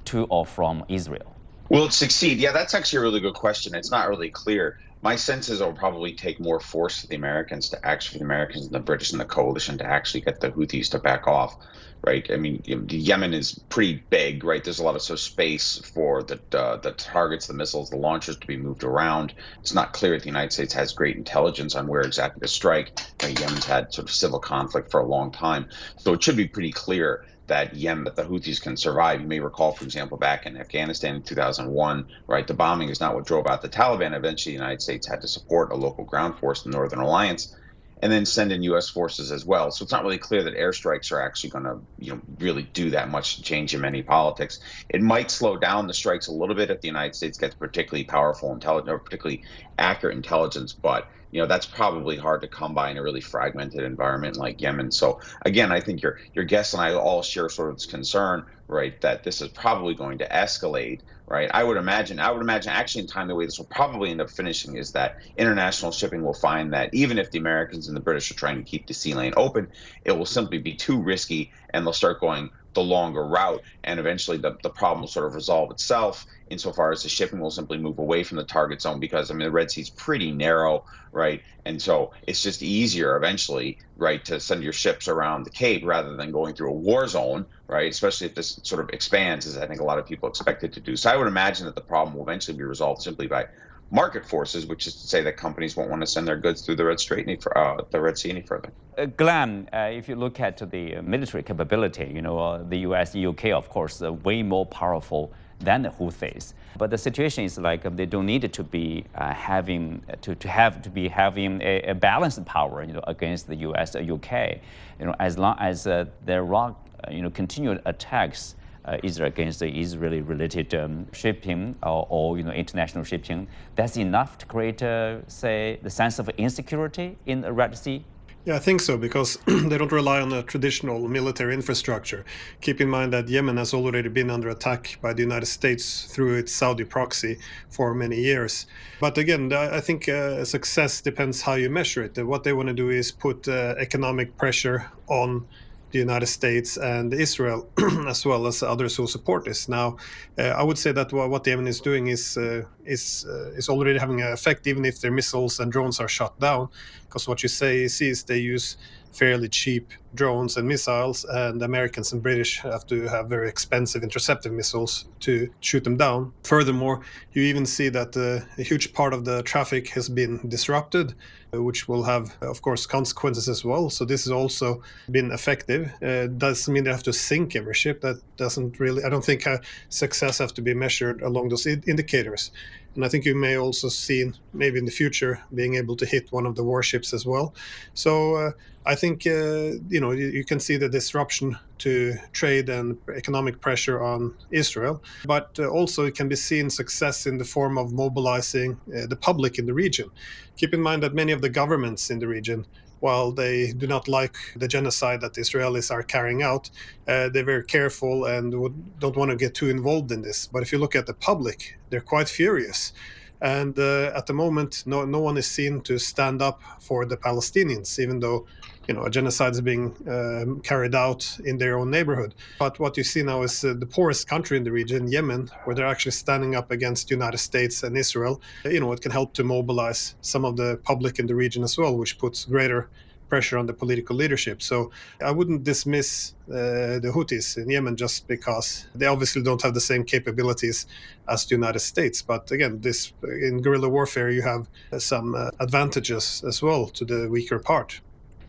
to 0.05 0.25
or 0.25 0.45
from 0.45 0.83
Israel? 0.89 1.35
Will 1.69 1.85
it 1.85 1.93
succeed? 1.93 2.37
Yeah, 2.37 2.53
that's 2.53 2.73
actually 2.73 2.99
a 2.99 3.01
really 3.01 3.19
good 3.19 3.33
question. 3.33 3.75
It's 3.75 3.91
not 3.91 4.07
really 4.07 4.29
clear. 4.29 4.79
My 5.01 5.15
sense 5.15 5.49
is 5.49 5.61
it'll 5.61 5.73
probably 5.73 6.13
take 6.13 6.39
more 6.39 6.59
force 6.59 7.01
for 7.01 7.07
the 7.07 7.15
Americans 7.15 7.69
to 7.69 7.85
actually, 7.85 8.19
the 8.19 8.25
Americans 8.25 8.65
and 8.65 8.73
the 8.73 8.79
British 8.79 9.11
and 9.11 9.19
the 9.19 9.25
coalition 9.25 9.77
to 9.77 9.85
actually 9.85 10.21
get 10.21 10.39
the 10.39 10.49
Houthis 10.49 10.89
to 10.91 10.99
back 10.99 11.27
off, 11.27 11.55
right? 12.03 12.25
I 12.31 12.37
mean, 12.37 12.63
Yemen 12.65 13.33
is 13.33 13.59
pretty 13.69 14.03
big, 14.09 14.43
right? 14.43 14.63
There's 14.63 14.79
a 14.79 14.83
lot 14.83 14.95
of 14.95 15.01
so 15.01 15.15
space 15.15 15.77
for 15.93 16.23
the 16.23 16.39
uh, 16.57 16.77
the 16.77 16.91
targets, 16.93 17.47
the 17.47 17.53
missiles, 17.53 17.89
the 17.89 17.97
launchers 17.97 18.37
to 18.37 18.47
be 18.47 18.57
moved 18.57 18.83
around. 18.83 19.33
It's 19.59 19.73
not 19.73 19.93
clear 19.93 20.13
that 20.13 20.21
the 20.21 20.29
United 20.29 20.53
States 20.53 20.73
has 20.73 20.93
great 20.93 21.15
intelligence 21.15 21.75
on 21.75 21.87
where 21.87 22.01
exactly 22.01 22.41
to 22.41 22.47
strike. 22.47 22.97
Yemen's 23.21 23.65
had 23.65 23.93
sort 23.93 24.09
of 24.09 24.15
civil 24.15 24.39
conflict 24.39 24.89
for 24.89 24.99
a 24.99 25.05
long 25.05 25.31
time, 25.31 25.67
so 25.97 26.13
it 26.13 26.23
should 26.23 26.37
be 26.37 26.47
pretty 26.47 26.71
clear 26.71 27.25
that 27.47 27.75
Yemen, 27.75 28.03
that 28.05 28.15
the 28.15 28.23
Houthis 28.23 28.61
can 28.61 28.77
survive. 28.77 29.21
You 29.21 29.27
may 29.27 29.39
recall, 29.39 29.71
for 29.71 29.83
example, 29.83 30.17
back 30.17 30.45
in 30.45 30.57
Afghanistan 30.57 31.15
in 31.15 31.23
2001, 31.23 32.07
right, 32.27 32.47
the 32.47 32.53
bombing 32.53 32.89
is 32.89 32.99
not 32.99 33.15
what 33.15 33.25
drove 33.25 33.47
out 33.47 33.61
the 33.61 33.69
Taliban. 33.69 34.15
Eventually, 34.15 34.55
the 34.55 34.61
United 34.61 34.81
States 34.81 35.07
had 35.07 35.21
to 35.21 35.27
support 35.27 35.71
a 35.71 35.75
local 35.75 36.03
ground 36.03 36.37
force, 36.37 36.63
the 36.63 36.69
Northern 36.69 36.99
Alliance, 36.99 37.55
and 38.01 38.11
then 38.11 38.25
send 38.25 38.51
in 38.51 38.61
U.S. 38.63 38.89
forces 38.89 39.31
as 39.31 39.45
well. 39.45 39.71
So 39.71 39.83
it's 39.83 39.91
not 39.91 40.03
really 40.03 40.19
clear 40.19 40.43
that 40.43 40.55
airstrikes 40.55 41.11
are 41.11 41.21
actually 41.21 41.49
going 41.49 41.63
to, 41.63 41.79
you 41.97 42.13
know, 42.13 42.21
really 42.39 42.63
do 42.63 42.91
that 42.91 43.09
much 43.09 43.41
change 43.41 43.73
Yemeni 43.73 44.05
politics. 44.05 44.59
It 44.89 45.01
might 45.01 45.31
slow 45.31 45.57
down 45.57 45.87
the 45.87 45.93
strikes 45.93 46.27
a 46.27 46.31
little 46.31 46.55
bit 46.55 46.69
if 46.69 46.81
the 46.81 46.87
United 46.87 47.15
States 47.15 47.37
gets 47.37 47.55
particularly 47.55 48.03
powerful 48.03 48.53
intelligence 48.53 48.89
or 48.89 48.99
particularly 48.99 49.43
accurate 49.77 50.15
intelligence, 50.15 50.73
but 50.73 51.09
you 51.31 51.41
know 51.41 51.47
that's 51.47 51.65
probably 51.65 52.17
hard 52.17 52.41
to 52.41 52.47
come 52.47 52.73
by 52.73 52.89
in 52.89 52.97
a 52.97 53.03
really 53.03 53.21
fragmented 53.21 53.83
environment 53.83 54.37
like 54.37 54.61
Yemen. 54.61 54.91
So 54.91 55.19
again, 55.43 55.71
I 55.71 55.81
think 55.81 56.01
your 56.01 56.17
your 56.33 56.45
guests 56.45 56.73
and 56.73 56.81
I 56.81 56.93
all 56.93 57.21
share 57.21 57.49
sort 57.49 57.69
of 57.69 57.75
this 57.75 57.85
concern, 57.85 58.45
right, 58.67 58.99
that 59.01 59.23
this 59.23 59.41
is 59.41 59.49
probably 59.49 59.93
going 59.93 60.19
to 60.19 60.27
escalate, 60.27 61.01
right? 61.27 61.49
I 61.53 61.63
would 61.63 61.77
imagine, 61.77 62.19
I 62.19 62.31
would 62.31 62.41
imagine 62.41 62.71
actually 62.71 63.01
in 63.01 63.07
time 63.07 63.27
the 63.27 63.35
way 63.35 63.45
this 63.45 63.57
will 63.57 63.65
probably 63.65 64.11
end 64.11 64.21
up 64.21 64.29
finishing 64.29 64.77
is 64.77 64.93
that 64.93 65.17
international 65.35 65.91
shipping 65.91 66.23
will 66.23 66.33
find 66.33 66.73
that 66.73 66.93
even 66.93 67.17
if 67.19 67.31
the 67.31 67.39
Americans 67.39 67.87
and 67.87 67.97
the 67.97 68.01
British 68.01 68.31
are 68.31 68.35
trying 68.35 68.57
to 68.57 68.63
keep 68.63 68.87
the 68.87 68.93
sea 68.93 69.13
lane 69.13 69.33
open, 69.35 69.69
it 70.03 70.13
will 70.13 70.25
simply 70.25 70.59
be 70.59 70.75
too 70.75 71.01
risky 71.01 71.51
and 71.77 71.85
they'll 71.85 71.93
start 71.93 72.19
going 72.19 72.49
the 72.73 72.83
longer 72.83 73.25
route 73.25 73.61
and 73.83 73.99
eventually 73.99 74.37
the, 74.37 74.55
the 74.61 74.69
problem 74.69 75.01
will 75.01 75.07
sort 75.07 75.25
of 75.25 75.33
resolve 75.33 75.71
itself 75.71 76.25
insofar 76.49 76.91
as 76.91 77.03
the 77.03 77.09
shipping 77.09 77.39
will 77.39 77.51
simply 77.51 77.77
move 77.77 77.99
away 77.99 78.23
from 78.23 78.37
the 78.37 78.43
target 78.43 78.81
zone 78.81 78.99
because 78.99 79.29
I 79.29 79.33
mean 79.33 79.47
the 79.47 79.51
Red 79.51 79.71
Sea 79.71 79.81
is 79.81 79.89
pretty 79.89 80.31
narrow, 80.31 80.85
right? 81.11 81.41
And 81.65 81.81
so 81.81 82.13
it's 82.27 82.41
just 82.41 82.61
easier 82.61 83.17
eventually, 83.17 83.79
right, 83.95 84.23
to 84.25 84.39
send 84.39 84.63
your 84.63 84.73
ships 84.73 85.07
around 85.07 85.43
the 85.43 85.49
Cape 85.49 85.83
rather 85.85 86.15
than 86.15 86.31
going 86.31 86.55
through 86.55 86.69
a 86.69 86.75
war 86.75 87.07
zone, 87.07 87.47
right? 87.67 87.91
Especially 87.91 88.27
if 88.27 88.35
this 88.35 88.59
sort 88.63 88.81
of 88.81 88.89
expands, 88.91 89.45
as 89.45 89.57
I 89.57 89.67
think 89.67 89.81
a 89.81 89.85
lot 89.85 89.99
of 89.99 90.05
people 90.05 90.29
expect 90.29 90.63
it 90.63 90.73
to 90.73 90.79
do. 90.79 90.95
So 90.95 91.09
I 91.09 91.17
would 91.17 91.27
imagine 91.27 91.65
that 91.65 91.75
the 91.75 91.81
problem 91.81 92.15
will 92.15 92.23
eventually 92.23 92.57
be 92.57 92.63
resolved 92.63 93.01
simply 93.01 93.27
by 93.27 93.47
market 93.91 94.25
forces, 94.25 94.65
which 94.65 94.87
is 94.87 94.95
to 94.95 95.07
say 95.07 95.21
that 95.21 95.37
companies 95.37 95.75
won't 95.75 95.89
want 95.89 96.01
to 96.01 96.07
send 96.07 96.27
their 96.27 96.37
goods 96.37 96.61
through 96.61 96.75
the 96.75 96.85
Red 96.85 96.99
any, 97.11 97.37
uh, 97.55 97.81
the 97.89 98.01
Red 98.01 98.17
Sea 98.17 98.29
any 98.31 98.41
further. 98.41 98.71
Uh, 98.97 99.05
Glenn, 99.05 99.69
uh, 99.71 99.89
if 99.91 100.09
you 100.09 100.15
look 100.15 100.39
at 100.39 100.57
the 100.69 101.01
military 101.01 101.43
capability, 101.43 102.11
you 102.13 102.21
know, 102.21 102.39
uh, 102.39 102.63
the 102.63 102.79
U.S., 102.79 103.15
UK, 103.15 103.45
of 103.45 103.69
course, 103.69 104.01
are 104.01 104.11
way 104.11 104.43
more 104.43 104.65
powerful 104.65 105.31
than 105.59 105.81
the 105.83 105.89
Houthis. 105.89 106.53
But 106.77 106.91
the 106.91 106.97
situation 106.97 107.43
is 107.43 107.57
like 107.57 107.85
um, 107.85 107.95
they 107.95 108.05
don't 108.05 108.25
need 108.25 108.51
to 108.53 108.63
be 108.63 109.05
uh, 109.15 109.33
having 109.33 110.03
to, 110.21 110.35
to 110.35 110.47
have 110.47 110.81
to 110.83 110.89
be 110.89 111.07
having 111.07 111.61
a, 111.61 111.81
a, 111.83 111.95
balanced 111.95 112.45
power, 112.45 112.83
you 112.83 112.93
know, 112.93 113.03
against 113.07 113.47
the 113.47 113.55
U.S. 113.55 113.95
or 113.95 114.01
U.K. 114.01 114.61
You 114.99 115.05
know, 115.07 115.15
as 115.19 115.37
long 115.37 115.57
as 115.59 115.87
uh, 115.87 116.05
there 116.25 116.43
are 116.55 116.75
uh, 117.03 117.11
you 117.11 117.21
know 117.21 117.29
continued 117.29 117.81
attacks. 117.85 118.55
Uh, 118.87 118.97
either 119.03 119.25
against 119.25 119.59
the 119.59 119.67
Israeli-related 119.67 120.73
um, 120.73 121.11
shipping 121.11 121.75
or, 121.83 122.07
or, 122.09 122.37
you 122.37 122.43
know 122.45 122.53
international 122.53 123.03
shipping, 123.03 123.45
that's 123.75 123.97
enough 123.97 124.37
to 124.37 124.45
create, 124.45 124.81
uh, 124.81 125.17
say, 125.27 125.77
the 125.83 125.89
sense 125.89 126.19
of 126.19 126.29
insecurity 126.37 127.17
in 127.25 127.41
the 127.41 127.51
Red 127.51 127.77
Sea. 127.77 128.05
Yeah, 128.47 128.55
I 128.55 128.59
think 128.59 128.79
so 128.79 128.97
because 128.97 129.39
they 129.45 129.77
don't 129.77 129.91
rely 129.91 130.21
on 130.21 130.31
a 130.31 130.41
traditional 130.41 131.05
military 131.09 131.53
infrastructure. 131.53 132.23
Keep 132.61 132.79
in 132.79 132.87
mind 132.87 133.11
that 133.11 133.27
Yemen 133.27 133.57
has 133.57 133.73
already 133.73 134.07
been 134.07 134.29
under 134.29 134.47
attack 134.47 134.99
by 135.01 135.11
the 135.11 135.21
United 135.21 135.47
States 135.47 136.05
through 136.05 136.35
its 136.35 136.53
Saudi 136.53 136.85
proxy 136.85 137.39
for 137.69 137.93
many 137.93 138.15
years. 138.15 138.67
But 139.01 139.17
again, 139.17 139.51
I 139.51 139.81
think 139.81 140.07
uh, 140.07 140.45
success 140.45 141.01
depends 141.01 141.41
how 141.41 141.55
you 141.55 141.69
measure 141.69 142.03
it. 142.03 142.25
What 142.25 142.45
they 142.45 142.53
want 142.53 142.69
to 142.69 142.73
do 142.73 142.89
is 142.89 143.11
put 143.11 143.49
uh, 143.49 143.75
economic 143.79 144.37
pressure 144.37 144.89
on 145.07 145.45
the 145.91 145.99
United 145.99 146.27
States 146.27 146.77
and 146.77 147.13
Israel, 147.13 147.69
as 148.07 148.25
well 148.25 148.45
as 148.47 148.61
others 148.61 148.95
who 148.95 149.07
support 149.07 149.45
this. 149.45 149.69
Now, 149.69 149.97
uh, 150.37 150.43
I 150.43 150.63
would 150.63 150.77
say 150.77 150.91
that 150.91 151.13
what 151.13 151.47
Yemen 151.47 151.67
is 151.67 151.79
doing 151.79 152.07
is 152.07 152.37
uh, 152.37 152.63
is 152.85 153.25
uh, 153.27 153.51
is 153.51 153.69
already 153.69 153.99
having 153.99 154.21
an 154.21 154.33
effect, 154.33 154.67
even 154.67 154.85
if 154.85 154.99
their 154.99 155.11
missiles 155.11 155.59
and 155.59 155.71
drones 155.71 155.99
are 155.99 156.09
shut 156.09 156.37
down. 156.39 156.69
Because 157.05 157.27
what 157.27 157.41
you 157.43 157.49
say 157.49 157.87
see 157.87 158.09
is 158.09 158.23
they 158.23 158.39
use 158.39 158.77
fairly 159.11 159.49
cheap 159.49 159.91
drones 160.13 160.57
and 160.57 160.67
missiles, 160.67 161.25
and 161.25 161.61
Americans 161.61 162.11
and 162.11 162.21
British 162.21 162.59
have 162.59 162.85
to 162.87 163.07
have 163.07 163.29
very 163.29 163.47
expensive 163.47 164.01
interceptive 164.01 164.51
missiles 164.51 165.05
to 165.21 165.49
shoot 165.59 165.83
them 165.83 165.97
down. 165.97 166.33
Furthermore, 166.43 167.01
you 167.33 167.43
even 167.43 167.65
see 167.65 167.89
that 167.89 168.17
uh, 168.17 168.45
a 168.57 168.63
huge 168.63 168.93
part 168.93 169.13
of 169.13 169.25
the 169.25 169.43
traffic 169.43 169.89
has 169.89 170.09
been 170.09 170.47
disrupted, 170.49 171.13
uh, 171.53 171.61
which 171.61 171.87
will 171.87 172.03
have, 172.03 172.35
of 172.41 172.61
course, 172.61 172.85
consequences 172.85 173.47
as 173.47 173.63
well. 173.63 173.89
So 173.89 174.05
this 174.05 174.25
has 174.25 174.31
also 174.31 174.81
been 175.09 175.31
effective. 175.31 175.91
Uh, 176.01 176.27
doesn't 176.27 176.73
mean 176.73 176.83
they 176.83 176.91
have 176.91 177.03
to 177.03 177.13
sink 177.13 177.55
every 177.55 177.73
ship. 177.73 178.01
That 178.01 178.21
doesn't 178.37 178.79
really. 178.79 179.03
I 179.03 179.09
don't 179.09 179.25
think 179.25 179.45
uh, 179.45 179.59
success 179.89 180.39
have 180.39 180.53
to 180.55 180.61
be 180.61 180.73
measured 180.73 181.21
along 181.21 181.49
those 181.49 181.65
indicators. 181.67 182.51
And 182.97 183.05
I 183.05 183.09
think 183.09 183.25
you 183.25 183.35
may 183.35 183.57
also 183.57 183.89
see, 183.89 184.31
maybe 184.53 184.79
in 184.79 184.85
the 184.85 184.91
future, 184.91 185.39
being 185.53 185.75
able 185.75 185.95
to 185.97 186.05
hit 186.05 186.31
one 186.31 186.47
of 186.47 186.55
the 186.55 186.63
warships 186.63 187.13
as 187.13 187.27
well. 187.27 187.53
So 187.93 188.35
uh, 188.35 188.51
I 188.87 188.95
think 188.95 189.27
uh, 189.27 189.77
you 189.87 190.01
know 190.01 190.09
you, 190.09 190.29
you, 190.29 190.43
can 190.43 190.59
see 190.59 190.77
the 190.77 190.89
disruption 190.89 191.59
to 191.77 192.15
trade 192.33 192.69
and 192.69 192.97
economic 193.15 193.61
pressure 193.61 194.01
on 194.01 194.33
Israel, 194.49 195.03
but 195.25 195.59
uh, 195.59 195.67
also 195.67 196.05
it 196.05 196.15
can 196.15 196.27
be 196.27 196.35
seen 196.35 196.71
success 196.71 197.27
in 197.27 197.37
the 197.37 197.45
form 197.45 197.77
of 197.77 197.93
mobilizing 197.93 198.79
uh, 198.87 199.05
the 199.05 199.15
public 199.15 199.59
in 199.59 199.67
the 199.67 199.75
region. 199.75 200.09
Keep 200.55 200.73
in 200.73 200.81
mind 200.81 201.03
that 201.03 201.13
many 201.13 201.31
of 201.31 201.41
the 201.41 201.49
governments 201.49 202.09
in 202.09 202.17
the 202.17 202.27
region 202.27 202.65
while 202.99 203.31
they 203.31 203.71
do 203.71 203.87
not 203.87 204.07
like 204.07 204.35
the 204.55 204.67
genocide 204.67 205.21
that 205.21 205.33
the 205.33 205.41
Israelis 205.41 205.91
are 205.91 206.03
carrying 206.03 206.41
out, 206.41 206.69
uh, 207.07 207.29
they're 207.29 207.45
very 207.45 207.63
careful 207.63 208.25
and 208.25 208.59
would, 208.59 208.99
don't 208.99 209.15
want 209.15 209.31
to 209.31 209.37
get 209.37 209.53
too 209.53 209.69
involved 209.69 210.11
in 210.11 210.21
this. 210.21 210.47
But 210.47 210.63
if 210.63 210.71
you 210.71 210.77
look 210.79 210.95
at 210.95 211.05
the 211.05 211.13
public, 211.13 211.77
they're 211.89 212.01
quite 212.01 212.29
furious. 212.29 212.93
And 213.39 213.77
uh, 213.77 214.11
at 214.15 214.25
the 214.25 214.33
moment, 214.33 214.83
no, 214.85 215.05
no 215.05 215.19
one 215.19 215.37
is 215.37 215.49
seen 215.49 215.81
to 215.81 215.99
stand 215.99 216.41
up 216.41 216.61
for 216.79 217.05
the 217.05 217.17
Palestinians, 217.17 217.99
even 217.99 218.19
though 218.19 218.47
you 218.87 218.93
know 218.93 219.03
a 219.03 219.09
genocide 219.09 219.53
is 219.53 219.61
being 219.61 219.95
um, 220.07 220.61
carried 220.61 220.95
out 220.95 221.37
in 221.43 221.57
their 221.57 221.77
own 221.77 221.91
neighborhood. 221.91 222.35
But 222.59 222.79
what 222.79 222.97
you 222.97 223.03
see 223.03 223.23
now 223.23 223.41
is 223.41 223.63
uh, 223.63 223.73
the 223.77 223.85
poorest 223.85 224.27
country 224.27 224.57
in 224.57 224.63
the 224.63 224.71
region, 224.71 225.11
Yemen, 225.11 225.49
where 225.65 225.75
they're 225.75 225.87
actually 225.87 226.13
standing 226.13 226.55
up 226.55 226.71
against 226.71 227.07
the 227.07 227.15
United 227.15 227.39
States 227.39 227.83
and 227.83 227.97
Israel. 227.97 228.41
You 228.63 228.79
know, 228.79 228.91
it 228.93 229.01
can 229.01 229.11
help 229.11 229.33
to 229.35 229.43
mobilize 229.43 230.15
some 230.21 230.45
of 230.45 230.57
the 230.57 230.79
public 230.83 231.19
in 231.19 231.27
the 231.27 231.35
region 231.35 231.63
as 231.63 231.77
well, 231.77 231.97
which 231.97 232.17
puts 232.17 232.45
greater 232.45 232.89
pressure 233.29 233.57
on 233.57 233.65
the 233.65 233.73
political 233.73 234.15
leadership. 234.15 234.61
So 234.61 234.91
I 235.21 235.31
wouldn't 235.31 235.63
dismiss 235.63 236.33
uh, 236.49 236.99
the 237.03 237.11
Houthis 237.13 237.57
in 237.57 237.69
Yemen 237.69 237.95
just 237.97 238.27
because 238.27 238.87
they 238.95 239.05
obviously 239.05 239.43
don't 239.43 239.61
have 239.61 239.73
the 239.73 239.81
same 239.81 240.03
capabilities 240.03 240.85
as 241.27 241.45
the 241.45 241.55
United 241.55 241.79
States. 241.79 242.21
But 242.21 242.51
again, 242.51 242.79
this 242.81 243.11
in 243.23 243.61
guerrilla 243.61 243.89
warfare, 243.89 244.29
you 244.29 244.43
have 244.43 244.69
some 244.97 245.35
uh, 245.35 245.49
advantages 245.59 246.43
as 246.47 246.61
well 246.61 246.87
to 246.87 247.05
the 247.05 247.29
weaker 247.29 247.59
part. 247.59 248.01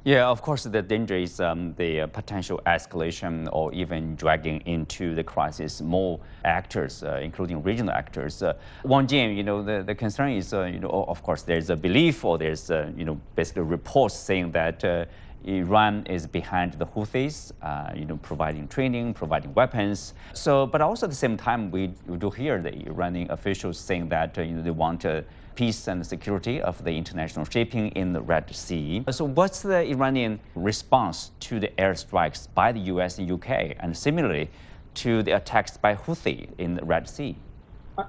Yeah, 0.09 0.31
of 0.31 0.41
course, 0.41 0.63
the 0.63 0.81
danger 0.81 1.19
is 1.19 1.39
um, 1.39 1.75
the 1.77 2.07
potential 2.07 2.63
escalation 2.65 3.47
or 3.53 3.71
even 3.75 4.17
dragging 4.17 4.63
into 4.63 5.15
the 5.15 5.23
crisis 5.23 5.83
more 5.83 6.19
actors, 6.47 7.03
uh, 7.03 7.21
including 7.23 7.63
regional 7.63 7.93
actors. 7.93 8.43
Uh, 8.43 8.55
Wang 8.85 9.07
Jin, 9.07 9.37
you 9.37 9.43
know, 9.43 9.63
the, 9.63 9.83
the 9.83 9.95
concern 9.95 10.31
is, 10.31 10.55
uh, 10.55 10.63
you 10.63 10.81
know, 10.81 11.05
of 11.09 11.23
course, 11.23 11.43
there's 11.43 11.69
a 11.69 11.77
belief 11.77 12.25
or 12.25 12.39
there's, 12.39 12.71
uh, 12.71 12.91
you 12.97 13.05
know, 13.05 13.21
basically 13.37 13.65
reports 13.65 14.15
saying 14.15 14.51
that 14.53 14.83
uh, 14.83 15.05
Iran 15.45 16.05
is 16.07 16.27
behind 16.27 16.75
the 16.75 16.87
Houthis, 16.87 17.53
uh, 17.63 17.93
you 17.95 18.05
know, 18.05 18.17
providing 18.19 18.69
training, 18.69 19.15
providing 19.15 19.55
weapons. 19.55 20.15
So, 20.33 20.67
but 20.67 20.81
also 20.81 21.07
at 21.07 21.11
the 21.11 21.17
same 21.17 21.37
time, 21.37 21.71
we, 21.71 21.95
we 22.07 22.17
do 22.17 22.31
hear 22.31 22.61
the 22.61 22.75
Iranian 22.87 23.31
officials 23.31 23.79
saying 23.79 24.09
that 24.11 24.37
uh, 24.37 24.43
you 24.43 24.55
know 24.55 24.63
they 24.63 24.71
want 24.71 25.05
uh, 25.05 25.23
peace 25.55 25.89
and 25.89 26.07
security 26.07 26.61
of 26.61 26.83
the 26.85 26.93
international 26.93 27.45
shipping 27.45 27.89
in 27.89 28.13
the 28.13 28.21
Red 28.21 28.55
Sea. 28.55 29.05
So, 29.11 29.25
what's 29.25 29.63
the 29.63 29.81
Iranian 29.91 30.41
response 30.55 31.33
to 31.41 31.59
the 31.59 31.69
airstrikes 31.79 32.49
by 32.55 32.73
the 32.73 32.81
U.S. 32.93 33.19
and 33.19 33.29
U.K. 33.29 33.77
and 33.81 33.97
similarly 33.97 34.51
to 34.95 35.23
the 35.23 35.33
attacks 35.33 35.77
by 35.77 35.95
Houthi 35.95 36.49
in 36.59 36.75
the 36.75 36.85
Red 36.85 37.09
Sea? 37.09 37.37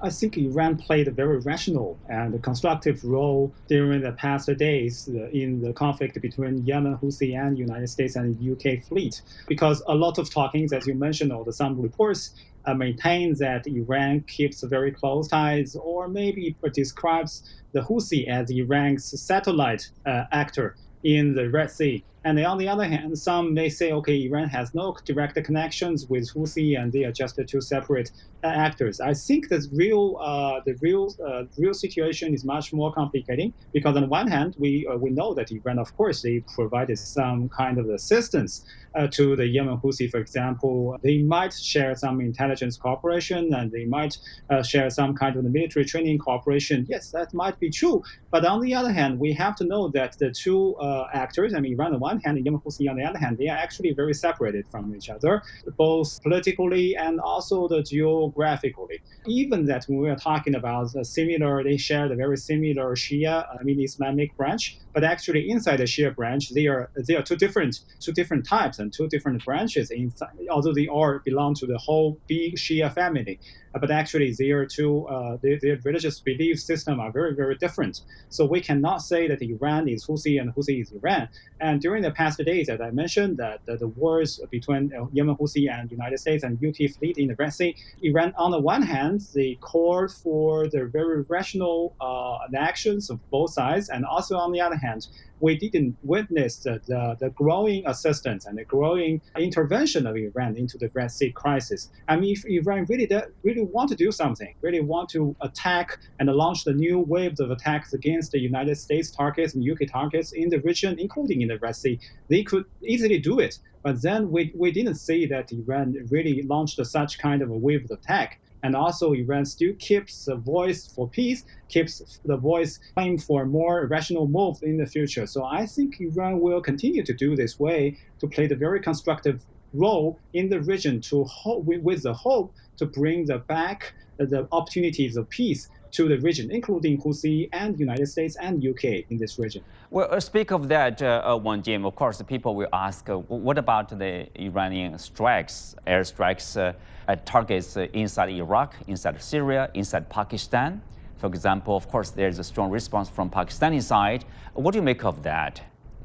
I 0.02 0.10
think 0.10 0.36
Iran 0.36 0.76
played 0.76 1.08
a 1.08 1.10
very 1.10 1.38
rational 1.40 1.98
and 2.08 2.40
constructive 2.44 3.04
role 3.04 3.52
during 3.66 4.02
the 4.02 4.12
past 4.12 4.48
days 4.56 5.08
in 5.08 5.60
the 5.60 5.72
conflict 5.72 6.20
between 6.20 6.64
Yemen 6.64 6.96
Houthi 6.98 7.36
and 7.36 7.58
United 7.58 7.88
States 7.88 8.14
and 8.14 8.38
UK 8.40 8.84
fleet, 8.84 9.20
because 9.48 9.82
a 9.88 9.94
lot 9.94 10.18
of 10.18 10.30
talkings, 10.30 10.72
as 10.72 10.86
you 10.86 10.94
mentioned, 10.94 11.32
or 11.32 11.50
some 11.52 11.80
reports 11.80 12.34
uh, 12.66 12.74
maintain 12.74 13.34
that 13.38 13.66
Iran 13.66 14.20
keeps 14.28 14.62
very 14.62 14.92
close 14.92 15.26
ties, 15.26 15.74
or 15.74 16.06
maybe 16.06 16.54
describes 16.72 17.42
the 17.72 17.80
Houthi 17.80 18.28
as 18.28 18.48
Iran's 18.48 19.20
satellite 19.20 19.90
uh, 20.06 20.24
actor 20.30 20.76
in 21.04 21.32
the 21.32 21.48
Red 21.50 21.70
Sea. 21.70 22.04
And 22.22 22.38
on 22.44 22.58
the 22.58 22.68
other 22.68 22.84
hand, 22.84 23.18
some 23.18 23.54
may 23.54 23.70
say, 23.70 23.92
okay, 23.92 24.26
Iran 24.26 24.48
has 24.48 24.74
no 24.74 24.94
direct 25.06 25.42
connections 25.42 26.06
with 26.06 26.30
Houthi, 26.34 26.78
and 26.78 26.92
they 26.92 27.04
are 27.04 27.12
just 27.12 27.40
two 27.48 27.62
separate 27.62 28.10
uh, 28.44 28.48
actors. 28.48 29.00
I 29.00 29.14
think 29.14 29.48
the 29.48 29.66
real, 29.72 30.18
uh, 30.20 30.60
the 30.66 30.74
real, 30.82 31.14
uh, 31.26 31.44
real 31.56 31.72
situation 31.72 32.34
is 32.34 32.44
much 32.44 32.74
more 32.74 32.92
complicated 32.92 33.54
because 33.72 33.96
on 33.96 34.06
one 34.10 34.26
hand, 34.26 34.54
we 34.58 34.86
uh, 34.86 34.96
we 34.96 35.10
know 35.10 35.32
that 35.32 35.50
Iran, 35.50 35.78
of 35.78 35.96
course, 35.96 36.20
they 36.20 36.40
provided 36.54 36.98
some 36.98 37.48
kind 37.48 37.78
of 37.78 37.88
assistance 37.88 38.66
uh, 38.94 39.06
to 39.08 39.36
the 39.36 39.46
Yemen 39.46 39.78
Houthi, 39.78 40.10
for 40.10 40.18
example. 40.18 40.98
They 41.02 41.18
might 41.18 41.52
share 41.52 41.94
some 41.94 42.20
intelligence 42.20 42.76
cooperation, 42.76 43.52
and 43.54 43.70
they 43.70 43.84
might 43.84 44.16
uh, 44.48 44.62
share 44.62 44.90
some 44.90 45.14
kind 45.14 45.36
of 45.36 45.44
military 45.44 45.84
training 45.84 46.18
cooperation. 46.18 46.86
Yes, 46.88 47.10
that 47.10 47.32
might 47.34 47.58
be 47.60 47.70
true. 47.70 48.02
But 48.30 48.44
on 48.44 48.60
the 48.60 48.74
other 48.74 48.92
hand, 48.92 49.18
we 49.18 49.32
have 49.34 49.56
to 49.56 49.64
know 49.64 49.88
that 49.88 50.18
the 50.18 50.30
two 50.30 50.76
actors, 51.12 51.54
I 51.54 51.60
mean, 51.60 51.74
Iran 51.74 51.90
on 51.90 51.92
the 51.92 51.98
one 51.98 52.20
hand 52.20 52.36
and 52.36 52.46
Yemen 52.46 52.60
Houthi 52.60 52.88
on 52.88 52.96
the 52.96 53.04
other 53.04 53.18
hand, 53.18 53.38
they 53.38 53.48
are 53.48 53.56
actually 53.56 53.92
very 53.92 54.14
separated 54.14 54.68
from 54.68 54.94
each 54.94 55.08
other, 55.10 55.42
both 55.76 56.22
politically 56.22 56.96
and 56.96 57.20
also 57.20 57.68
the 57.68 57.82
geographically. 57.82 59.00
Even 59.26 59.66
that 59.66 59.84
when 59.86 59.98
we 59.98 60.08
are 60.08 60.16
talking 60.16 60.54
about 60.54 60.92
the 60.92 61.04
similar, 61.04 61.62
they 61.62 61.76
share 61.76 62.08
the 62.08 62.16
very 62.16 62.36
similar 62.36 62.94
Shia, 62.94 63.46
I 63.58 63.62
mean 63.62 63.80
Islamic 63.80 64.36
branch, 64.36 64.78
but 64.92 65.04
actually 65.04 65.50
inside 65.50 65.76
the 65.76 65.84
Shia 65.84 66.14
branch, 66.14 66.50
they 66.50 66.66
are 66.66 66.90
they 67.06 67.14
are 67.16 67.22
two 67.22 67.36
different 67.36 67.80
two 68.00 68.12
different 68.12 68.46
types 68.46 68.78
and 68.80 68.92
two 68.92 69.08
different 69.08 69.44
branches. 69.44 69.90
Inside, 69.90 70.30
although 70.50 70.72
they 70.72 70.88
all 70.88 71.18
belong 71.24 71.54
to 71.56 71.66
the 71.66 71.78
whole 71.78 72.18
big 72.26 72.56
Shia 72.56 72.92
family, 72.92 73.38
but 73.78 73.90
actually 73.90 74.32
their 74.32 74.66
two 74.66 75.06
uh, 75.06 75.36
their, 75.42 75.58
their 75.60 75.78
religious 75.84 76.18
belief 76.20 76.60
system 76.60 76.98
are 76.98 77.12
very 77.12 77.34
very 77.34 77.56
different. 77.56 78.00
So 78.28 78.44
we 78.44 78.60
cannot 78.60 79.02
say 79.02 79.28
that 79.28 79.40
Iran 79.42 79.88
is 79.88 80.06
Houthi 80.06 80.40
and 80.40 80.54
Houthi 80.54 80.82
is 80.82 80.92
Iran. 80.92 81.28
And 81.60 81.80
during 81.80 82.02
the 82.02 82.10
past 82.10 82.38
days, 82.38 82.68
as 82.68 82.80
I 82.80 82.90
mentioned, 82.90 83.36
that 83.36 83.64
the, 83.66 83.76
the 83.76 83.88
wars 83.88 84.40
between 84.50 84.92
uh, 84.94 85.06
Yemen 85.12 85.36
Houthi 85.36 85.70
and 85.70 85.90
United 85.90 86.18
States 86.18 86.42
and 86.42 86.58
UK 86.64 86.90
fleet 86.90 87.18
in 87.18 87.28
the 87.28 87.34
Red 87.34 87.52
Sea, 87.52 87.76
Iran 88.02 88.32
on 88.36 88.50
the 88.50 88.60
one 88.60 88.82
hand 88.82 89.20
they 89.34 89.56
called 89.60 90.12
for 90.12 90.68
the 90.68 90.86
very 90.86 91.22
rational 91.22 91.94
uh, 92.00 92.38
actions 92.56 93.10
of 93.10 93.18
both 93.30 93.52
sides, 93.52 93.88
and 93.88 94.04
also 94.04 94.36
on 94.36 94.52
the 94.52 94.60
other 94.60 94.76
hand 94.76 95.06
we 95.40 95.56
didn't 95.56 95.96
witness 96.02 96.56
the, 96.58 96.80
the, 96.86 97.16
the, 97.18 97.30
growing 97.30 97.86
assistance 97.86 98.46
and 98.46 98.58
the 98.58 98.64
growing 98.64 99.20
intervention 99.38 100.06
of 100.06 100.16
Iran 100.16 100.56
into 100.56 100.78
the 100.78 100.90
Red 100.94 101.10
Sea 101.10 101.30
crisis. 101.30 101.90
I 102.08 102.16
mean, 102.16 102.32
if 102.36 102.44
Iran 102.44 102.86
really 102.88 103.08
really 103.42 103.62
want 103.62 103.88
to 103.90 103.96
do 103.96 104.12
something, 104.12 104.54
really 104.60 104.80
want 104.80 105.08
to 105.10 105.34
attack 105.40 105.98
and 106.18 106.28
launch 106.28 106.64
the 106.64 106.74
new 106.74 106.98
waves 107.00 107.40
of 107.40 107.50
attacks 107.50 107.92
against 107.92 108.32
the 108.32 108.38
United 108.38 108.76
States 108.76 109.10
targets 109.10 109.54
and 109.54 109.68
UK 109.68 109.90
targets 109.90 110.32
in 110.32 110.48
the 110.50 110.60
region, 110.60 110.98
including 110.98 111.40
in 111.42 111.48
the 111.48 111.58
Red 111.58 111.76
Sea, 111.76 111.98
they 112.28 112.42
could 112.42 112.64
easily 112.82 113.18
do 113.18 113.38
it. 113.38 113.58
But 113.82 114.02
then 114.02 114.30
we, 114.30 114.52
we 114.54 114.70
didn't 114.70 114.96
see 114.96 115.26
that 115.26 115.52
Iran 115.52 115.96
really 116.10 116.42
launched 116.42 116.84
such 116.84 117.18
kind 117.18 117.40
of 117.42 117.50
a 117.50 117.56
wave 117.56 117.84
of 117.84 117.90
attack. 117.90 118.40
And 118.62 118.76
also, 118.76 119.12
Iran 119.12 119.44
still 119.44 119.74
keeps 119.78 120.26
the 120.26 120.36
voice 120.36 120.86
for 120.86 121.08
peace, 121.08 121.44
keeps 121.68 122.20
the 122.24 122.36
voice 122.36 122.78
claim 122.94 123.18
for 123.18 123.46
more 123.46 123.86
rational 123.86 124.28
moves 124.28 124.62
in 124.62 124.76
the 124.76 124.86
future. 124.86 125.26
So 125.26 125.44
I 125.44 125.66
think 125.66 126.00
Iran 126.00 126.40
will 126.40 126.60
continue 126.60 127.02
to 127.02 127.14
do 127.14 127.36
this 127.36 127.58
way 127.58 127.96
to 128.18 128.26
play 128.26 128.46
the 128.46 128.56
very 128.56 128.80
constructive 128.80 129.42
role 129.72 130.18
in 130.34 130.48
the 130.48 130.60
region 130.60 131.00
to 131.00 131.26
with 131.44 132.02
the 132.02 132.12
hope 132.12 132.52
to 132.76 132.86
bring 132.86 133.26
the 133.26 133.38
back 133.38 133.94
the 134.18 134.46
opportunities 134.52 135.16
of 135.16 135.28
peace 135.30 135.68
to 135.92 136.08
the 136.08 136.18
region, 136.18 136.50
including 136.50 137.00
Houthi 137.00 137.48
and 137.52 137.78
United 137.78 138.06
States 138.06 138.36
and 138.36 138.64
UK 138.64 138.84
in 139.10 139.18
this 139.18 139.38
region. 139.38 139.62
Well, 139.90 140.08
uh, 140.10 140.20
speak 140.20 140.50
of 140.50 140.68
that, 140.68 141.02
uh, 141.02 141.22
uh, 141.24 141.36
Wang 141.36 141.62
Jin, 141.62 141.84
of 141.84 141.94
course, 141.94 142.22
people 142.22 142.54
will 142.54 142.68
ask, 142.72 143.08
uh, 143.08 143.18
what 143.18 143.58
about 143.58 143.98
the 143.98 144.28
Iranian 144.40 144.98
strikes, 144.98 145.74
airstrikes 145.86 146.56
uh, 146.56 146.72
at 147.08 147.26
targets 147.26 147.76
uh, 147.76 147.86
inside 147.92 148.30
Iraq, 148.30 148.74
inside 148.86 149.20
Syria, 149.22 149.70
inside 149.74 150.08
Pakistan? 150.08 150.80
For 151.18 151.26
example, 151.26 151.76
of 151.76 151.88
course, 151.88 152.10
there's 152.10 152.38
a 152.38 152.44
strong 152.44 152.70
response 152.70 153.08
from 153.08 153.28
Pakistani 153.30 153.82
side. 153.82 154.24
What 154.54 154.72
do 154.72 154.78
you 154.78 154.82
make 154.82 155.04
of 155.04 155.22
that? 155.22 155.60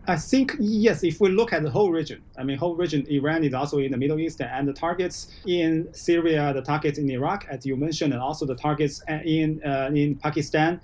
I 0.07 0.17
think 0.17 0.55
yes. 0.59 1.03
If 1.03 1.19
we 1.19 1.29
look 1.29 1.53
at 1.53 1.63
the 1.63 1.69
whole 1.69 1.91
region, 1.91 2.21
I 2.37 2.43
mean, 2.43 2.57
whole 2.57 2.75
region, 2.75 3.05
Iran 3.07 3.43
is 3.43 3.53
also 3.53 3.79
in 3.79 3.91
the 3.91 3.97
Middle 3.97 4.19
East, 4.19 4.41
and 4.41 4.67
the 4.67 4.73
targets 4.73 5.27
in 5.47 5.87
Syria, 5.93 6.53
the 6.53 6.61
targets 6.61 6.99
in 6.99 7.09
Iraq, 7.09 7.45
as 7.49 7.65
you 7.65 7.75
mentioned, 7.75 8.13
and 8.13 8.21
also 8.21 8.45
the 8.45 8.55
targets 8.55 9.01
in 9.07 9.61
uh, 9.63 9.89
in 9.93 10.15
Pakistan, 10.15 10.79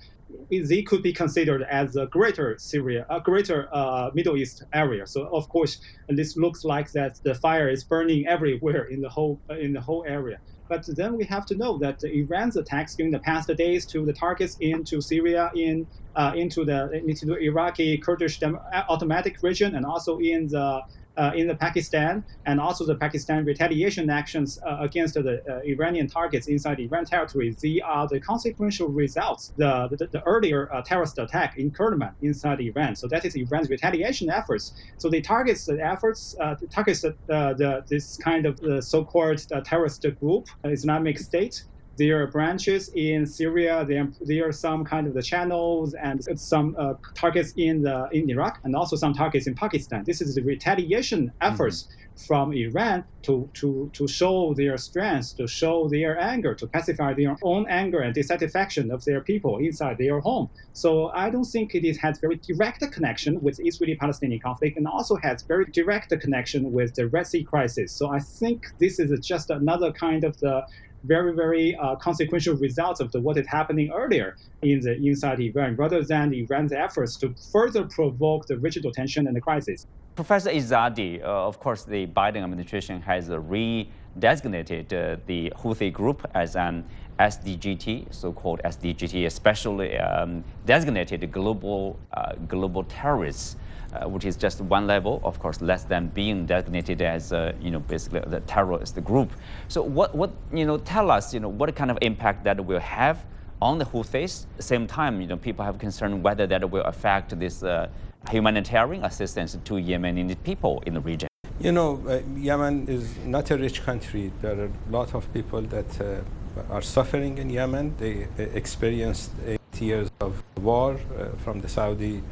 they 0.50 0.82
could 0.82 1.02
be 1.02 1.12
considered 1.12 1.62
as 1.62 1.96
a 1.96 2.06
greater 2.06 2.56
Syria, 2.58 3.06
a 3.08 3.20
greater 3.20 3.68
uh, 3.72 4.10
Middle 4.14 4.36
East 4.36 4.64
area. 4.72 5.06
So 5.06 5.28
of 5.28 5.48
course, 5.48 5.80
this 6.08 6.36
looks 6.36 6.64
like 6.64 6.92
that 6.92 7.20
the 7.22 7.34
fire 7.34 7.68
is 7.68 7.84
burning 7.84 8.26
everywhere 8.26 8.84
in 8.84 9.00
the 9.00 9.08
whole 9.08 9.40
in 9.58 9.72
the 9.72 9.80
whole 9.80 10.04
area. 10.06 10.38
But 10.68 10.86
then 10.96 11.16
we 11.18 11.24
have 11.24 11.44
to 11.46 11.54
know 11.54 11.76
that 11.78 12.02
Iran's 12.02 12.56
attacks 12.56 12.94
during 12.94 13.12
the 13.12 13.18
past 13.18 13.54
days 13.56 13.84
to 13.86 14.06
the 14.06 14.12
targets 14.12 14.56
into 14.60 15.00
Syria, 15.00 15.50
in 15.54 15.86
uh, 16.16 16.32
into 16.34 16.64
the 16.64 16.90
into 16.92 17.26
the 17.26 17.36
Iraqi 17.36 17.98
Kurdish 17.98 18.40
automatic 18.88 19.42
region, 19.42 19.74
and 19.74 19.84
also 19.84 20.18
in 20.18 20.48
the 20.48 20.80
uh, 21.16 21.32
in 21.34 21.46
the 21.46 21.54
Pakistan 21.54 22.24
and 22.46 22.60
also 22.60 22.84
the 22.84 22.94
Pakistan 22.94 23.44
retaliation 23.44 24.08
actions 24.10 24.58
uh, 24.66 24.78
against 24.80 25.14
the 25.14 25.42
uh, 25.48 25.60
Iranian 25.64 26.08
targets 26.08 26.48
inside 26.48 26.80
Iran 26.80 27.04
territory. 27.04 27.54
These 27.60 27.82
are 27.84 28.08
the 28.08 28.20
consequential 28.20 28.88
results. 28.88 29.52
The, 29.56 29.88
the, 29.90 30.06
the 30.06 30.22
earlier 30.24 30.72
uh, 30.72 30.82
terrorist 30.82 31.18
attack 31.18 31.58
in 31.58 31.70
Kerman 31.70 32.14
inside 32.22 32.60
Iran. 32.60 32.96
So 32.96 33.06
that 33.08 33.24
is 33.24 33.34
Iran's 33.34 33.68
retaliation 33.68 34.30
efforts. 34.30 34.72
So 34.98 35.08
they 35.08 35.20
targets 35.20 35.66
the 35.66 35.80
efforts, 35.84 36.36
uh, 36.40 36.56
targets 36.70 37.02
the, 37.02 37.14
the, 37.26 37.84
this 37.88 38.16
kind 38.16 38.46
of 38.46 38.84
so-called 38.84 39.44
uh, 39.52 39.60
terrorist 39.60 40.04
group, 40.20 40.48
Islamic 40.64 41.18
State, 41.18 41.64
there 41.96 42.22
are 42.22 42.26
branches 42.26 42.90
in 42.94 43.26
Syria. 43.26 43.84
There, 43.86 44.08
there 44.20 44.48
are 44.48 44.52
some 44.52 44.84
kind 44.84 45.06
of 45.06 45.14
the 45.14 45.22
channels 45.22 45.94
and 45.94 46.22
some 46.38 46.74
uh, 46.78 46.94
targets 47.14 47.52
in 47.56 47.82
the 47.82 48.08
in 48.12 48.30
Iraq, 48.30 48.60
and 48.64 48.74
also 48.74 48.96
some 48.96 49.12
targets 49.12 49.46
in 49.46 49.54
Pakistan. 49.54 50.04
This 50.04 50.20
is 50.20 50.34
the 50.34 50.42
retaliation 50.42 51.32
efforts 51.40 51.84
mm-hmm. 51.84 52.26
from 52.26 52.52
Iran 52.52 53.04
to, 53.22 53.48
to, 53.54 53.90
to 53.92 54.08
show 54.08 54.54
their 54.54 54.76
strength, 54.78 55.36
to 55.36 55.46
show 55.46 55.88
their 55.88 56.18
anger, 56.18 56.54
to 56.54 56.66
pacify 56.66 57.12
their 57.14 57.36
own 57.42 57.66
anger 57.68 58.00
and 58.00 58.14
dissatisfaction 58.14 58.90
of 58.90 59.04
their 59.04 59.20
people 59.20 59.58
inside 59.58 59.98
their 59.98 60.20
home. 60.20 60.48
So 60.72 61.08
I 61.08 61.30
don't 61.30 61.44
think 61.44 61.74
it 61.74 61.96
has 61.98 62.18
very 62.18 62.36
direct 62.36 62.80
connection 62.92 63.40
with 63.42 63.60
Israeli-Palestinian 63.60 64.40
conflict, 64.40 64.76
and 64.78 64.86
also 64.86 65.16
has 65.16 65.42
very 65.42 65.66
direct 65.66 66.08
connection 66.20 66.72
with 66.72 66.94
the 66.94 67.06
Red 67.08 67.26
Sea 67.26 67.44
crisis. 67.44 67.92
So 67.92 68.10
I 68.10 68.18
think 68.18 68.66
this 68.78 68.98
is 68.98 69.10
just 69.24 69.50
another 69.50 69.92
kind 69.92 70.24
of 70.24 70.36
the 70.38 70.64
very, 71.04 71.34
very 71.34 71.76
uh, 71.76 71.96
consequential 71.96 72.56
results 72.56 73.00
of 73.00 73.10
the, 73.12 73.20
what 73.20 73.36
is 73.36 73.46
happening 73.46 73.90
earlier 73.92 74.36
in 74.62 74.80
the 74.80 74.94
inside 74.96 75.40
Iran, 75.40 75.76
rather 75.76 76.02
than 76.02 76.32
Iran's 76.32 76.72
efforts 76.72 77.16
to 77.16 77.34
further 77.52 77.84
provoke 77.84 78.46
the 78.46 78.58
regional 78.58 78.92
tension 78.92 79.26
and 79.26 79.36
the 79.36 79.40
crisis. 79.40 79.86
Professor 80.14 80.50
Izadi, 80.50 81.22
uh, 81.22 81.26
of 81.26 81.58
course, 81.58 81.84
the 81.84 82.06
Biden 82.06 82.42
administration 82.44 83.00
has 83.00 83.30
re-designated 83.30 84.92
uh, 84.92 85.16
the 85.26 85.52
Houthi 85.56 85.90
group 85.92 86.28
as 86.34 86.54
an 86.54 86.84
SDGT, 87.18 88.12
so-called 88.12 88.60
SDGT, 88.64 89.26
especially 89.26 89.96
um, 89.98 90.44
designated 90.66 91.30
global 91.30 91.98
uh, 92.12 92.34
global 92.48 92.84
terrorists 92.84 93.56
uh, 93.94 94.08
which 94.08 94.24
is 94.24 94.36
just 94.36 94.60
one 94.60 94.86
level, 94.86 95.20
of 95.22 95.38
course, 95.38 95.60
less 95.60 95.84
than 95.84 96.08
being 96.08 96.46
designated 96.46 97.02
as, 97.02 97.32
uh, 97.32 97.52
you 97.60 97.70
know, 97.70 97.80
basically 97.80 98.20
the 98.26 98.40
terrorist 98.40 99.02
group. 99.04 99.30
So 99.68 99.82
what, 99.82 100.14
what, 100.14 100.30
you 100.52 100.64
know, 100.64 100.78
tell 100.78 101.10
us, 101.10 101.34
you 101.34 101.40
know, 101.40 101.48
what 101.48 101.74
kind 101.76 101.90
of 101.90 101.98
impact 102.00 102.44
that 102.44 102.64
will 102.64 102.80
have 102.80 103.24
on 103.60 103.78
the 103.78 103.84
Houthis. 103.84 104.44
At 104.44 104.56
the 104.56 104.62
same 104.62 104.86
time, 104.86 105.20
you 105.20 105.26
know, 105.26 105.36
people 105.36 105.64
have 105.64 105.78
concern 105.78 106.22
whether 106.22 106.46
that 106.46 106.70
will 106.70 106.82
affect 106.84 107.38
this 107.38 107.62
uh, 107.62 107.88
humanitarian 108.30 109.04
assistance 109.04 109.56
to 109.64 109.74
Yemeni 109.74 110.36
people 110.42 110.82
in 110.86 110.94
the 110.94 111.00
region? 111.00 111.28
You 111.60 111.72
know, 111.72 112.02
uh, 112.08 112.20
Yemen 112.36 112.88
is 112.88 113.16
not 113.24 113.50
a 113.50 113.56
rich 113.56 113.82
country. 113.82 114.32
There 114.40 114.58
are 114.58 114.64
a 114.64 114.70
lot 114.90 115.14
of 115.14 115.32
people 115.32 115.60
that 115.62 116.00
uh, 116.00 116.72
are 116.74 116.82
suffering 116.82 117.38
in 117.38 117.50
Yemen. 117.50 117.94
They 117.98 118.26
experienced 118.54 119.30
eight 119.46 119.80
years 119.80 120.10
of 120.20 120.42
war 120.56 120.98
from 121.44 121.60
the 121.60 121.68
Saudi 121.68 122.22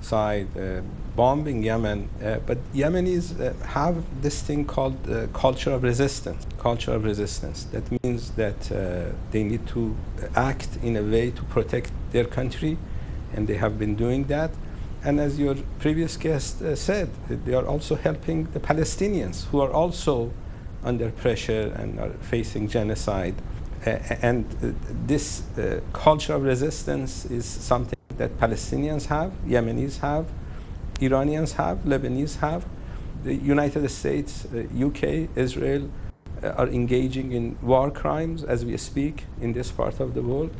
side 0.00 0.48
uh, 0.56 0.80
bombing 1.16 1.62
Yemen. 1.62 2.08
Uh, 2.22 2.38
but 2.46 2.58
Yemenis 2.72 3.34
have 3.64 3.96
this 4.22 4.42
thing 4.42 4.64
called 4.64 4.96
culture 5.32 5.72
of 5.72 5.82
resistance. 5.82 6.46
Culture 6.58 6.92
of 6.92 7.04
resistance. 7.04 7.64
That 7.72 7.84
means 8.02 8.30
that 8.32 8.60
they 9.30 9.44
need 9.44 9.66
to 9.68 9.96
act 10.34 10.68
in 10.82 10.96
a 10.96 11.02
way 11.02 11.30
to 11.30 11.42
protect 11.44 11.90
their 12.12 12.24
country, 12.24 12.78
and 13.34 13.46
they 13.46 13.56
have 13.56 13.78
been 13.78 13.96
doing 13.96 14.24
that. 14.24 14.50
And 15.04 15.20
as 15.20 15.38
your 15.38 15.54
previous 15.78 16.16
guest 16.16 16.60
uh, 16.60 16.74
said, 16.74 17.08
they 17.28 17.54
are 17.54 17.66
also 17.66 17.94
helping 17.94 18.44
the 18.52 18.60
Palestinians 18.60 19.46
who 19.46 19.60
are 19.60 19.70
also 19.70 20.32
under 20.84 21.10
pressure 21.10 21.72
and 21.76 22.00
are 22.00 22.10
facing 22.20 22.68
genocide. 22.68 23.34
Uh, 23.86 23.90
and 24.22 24.44
uh, 24.44 24.72
this 25.06 25.42
uh, 25.56 25.80
culture 25.92 26.34
of 26.34 26.42
resistance 26.42 27.24
is 27.26 27.44
something 27.44 27.97
that 28.18 28.38
Palestinians 28.38 29.06
have, 29.06 29.32
Yemenis 29.46 29.98
have, 30.00 30.26
Iranians 31.00 31.52
have, 31.52 31.78
Lebanese 31.78 32.38
have. 32.38 32.66
The 33.24 33.34
United 33.34 33.88
States, 33.90 34.46
UK, 34.80 35.28
Israel 35.36 35.88
uh, 36.42 36.50
are 36.50 36.68
engaging 36.68 37.32
in 37.32 37.58
war 37.62 37.90
crimes 37.90 38.44
as 38.44 38.64
we 38.64 38.76
speak 38.76 39.24
in 39.40 39.52
this 39.52 39.72
part 39.72 39.98
of 40.00 40.14
the 40.14 40.22
world. 40.22 40.50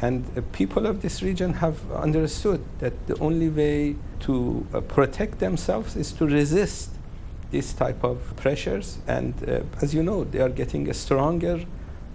And 0.00 0.24
uh, 0.36 0.42
people 0.52 0.86
of 0.86 1.02
this 1.02 1.22
region 1.22 1.54
have 1.54 1.78
understood 1.92 2.64
that 2.78 2.94
the 3.06 3.18
only 3.18 3.48
way 3.48 3.96
to 4.20 4.66
uh, 4.72 4.80
protect 4.80 5.38
themselves 5.38 5.96
is 5.96 6.12
to 6.12 6.26
resist 6.26 6.90
this 7.50 7.72
type 7.72 8.04
of 8.04 8.36
pressures. 8.36 8.98
And 9.06 9.34
uh, 9.48 9.60
as 9.82 9.94
you 9.94 10.02
know, 10.02 10.24
they 10.24 10.40
are 10.40 10.48
getting 10.48 10.90
stronger 10.92 11.64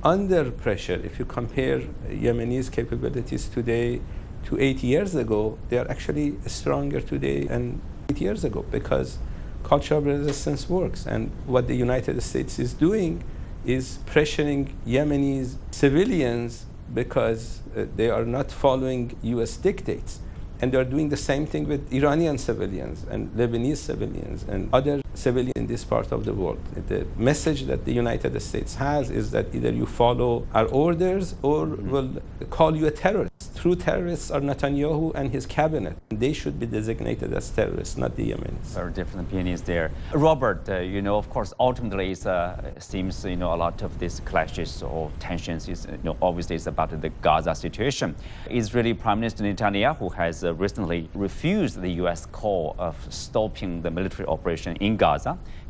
under 0.03 0.51
pressure. 0.51 0.99
If 1.03 1.19
you 1.19 1.25
compare 1.25 1.81
Yemenis' 2.09 2.71
capabilities 2.71 3.47
today 3.47 4.01
to 4.45 4.59
eight 4.59 4.83
years 4.83 5.15
ago, 5.15 5.57
they 5.69 5.77
are 5.77 5.89
actually 5.89 6.35
stronger 6.45 7.01
today 7.01 7.45
than 7.45 7.81
eight 8.09 8.21
years 8.21 8.43
ago 8.43 8.65
because 8.71 9.17
culture 9.63 9.95
of 9.95 10.05
resistance 10.05 10.69
works. 10.69 11.05
And 11.05 11.31
what 11.45 11.67
the 11.67 11.75
United 11.75 12.21
States 12.21 12.59
is 12.59 12.73
doing 12.73 13.23
is 13.65 13.99
pressuring 14.05 14.71
Yemenis 14.85 15.55
civilians 15.71 16.65
because 16.93 17.61
uh, 17.75 17.85
they 17.95 18.09
are 18.09 18.25
not 18.25 18.51
following 18.51 19.15
US 19.23 19.57
dictates. 19.57 20.19
And 20.61 20.71
they 20.71 20.77
are 20.77 20.85
doing 20.85 21.09
the 21.09 21.17
same 21.17 21.45
thing 21.45 21.67
with 21.67 21.91
Iranian 21.91 22.37
civilians 22.37 23.05
and 23.09 23.29
Lebanese 23.31 23.77
civilians 23.77 24.43
and 24.43 24.69
other 24.73 25.02
civilians 25.13 25.53
in 25.55 25.67
this 25.67 25.83
part 25.83 26.11
of 26.11 26.25
the 26.25 26.33
world. 26.33 26.59
The 26.87 27.05
message 27.17 27.63
that 27.63 27.85
the 27.85 27.93
United 27.93 28.39
States 28.41 28.75
has 28.75 29.09
is 29.09 29.31
that 29.31 29.53
either 29.53 29.71
you 29.71 29.85
follow 29.85 30.47
our 30.53 30.65
orders 30.67 31.35
or 31.41 31.65
mm-hmm. 31.65 31.89
we'll 31.91 32.11
call 32.49 32.75
you 32.75 32.87
a 32.87 32.91
terrorist 32.91 33.33
true 33.63 33.75
terrorists 33.77 34.29
are 34.29 34.41
Netanyahu 34.41 35.15
and 35.15 35.31
his 35.31 35.45
cabinet. 35.45 35.95
They 36.09 36.33
should 36.33 36.59
be 36.59 36.65
designated 36.65 37.33
as 37.33 37.49
terrorists, 37.49 37.95
not 37.95 38.13
the 38.17 38.31
Yemenis. 38.31 38.65
Very 38.81 38.91
different 38.91 39.29
opinions 39.29 39.61
there. 39.61 39.89
Robert, 40.13 40.67
uh, 40.67 40.79
you 40.79 41.01
know, 41.01 41.15
of 41.15 41.29
course, 41.29 41.53
ultimately 41.61 42.11
it 42.11 42.25
uh, 42.27 42.77
seems, 42.77 43.23
you 43.23 43.37
know, 43.37 43.53
a 43.53 43.59
lot 43.65 43.81
of 43.81 43.97
these 43.99 44.19
clashes 44.31 44.83
or 44.83 45.09
tensions 45.21 45.69
is, 45.69 45.87
you 45.89 45.97
know, 46.03 46.17
obviously 46.21 46.57
is 46.57 46.67
about 46.67 46.89
the 47.05 47.09
Gaza 47.21 47.55
situation. 47.55 48.15
Israeli 48.49 48.93
Prime 48.93 49.21
Minister 49.21 49.45
Netanyahu 49.45 50.13
has 50.13 50.43
uh, 50.43 50.53
recently 50.55 51.09
refused 51.13 51.79
the 51.79 51.91
U.S. 52.03 52.25
call 52.25 52.75
of 52.77 52.95
stopping 53.09 53.81
the 53.81 53.91
military 53.91 54.27
operation 54.27 54.75
in 54.87 54.97
Gaza. 54.97 55.02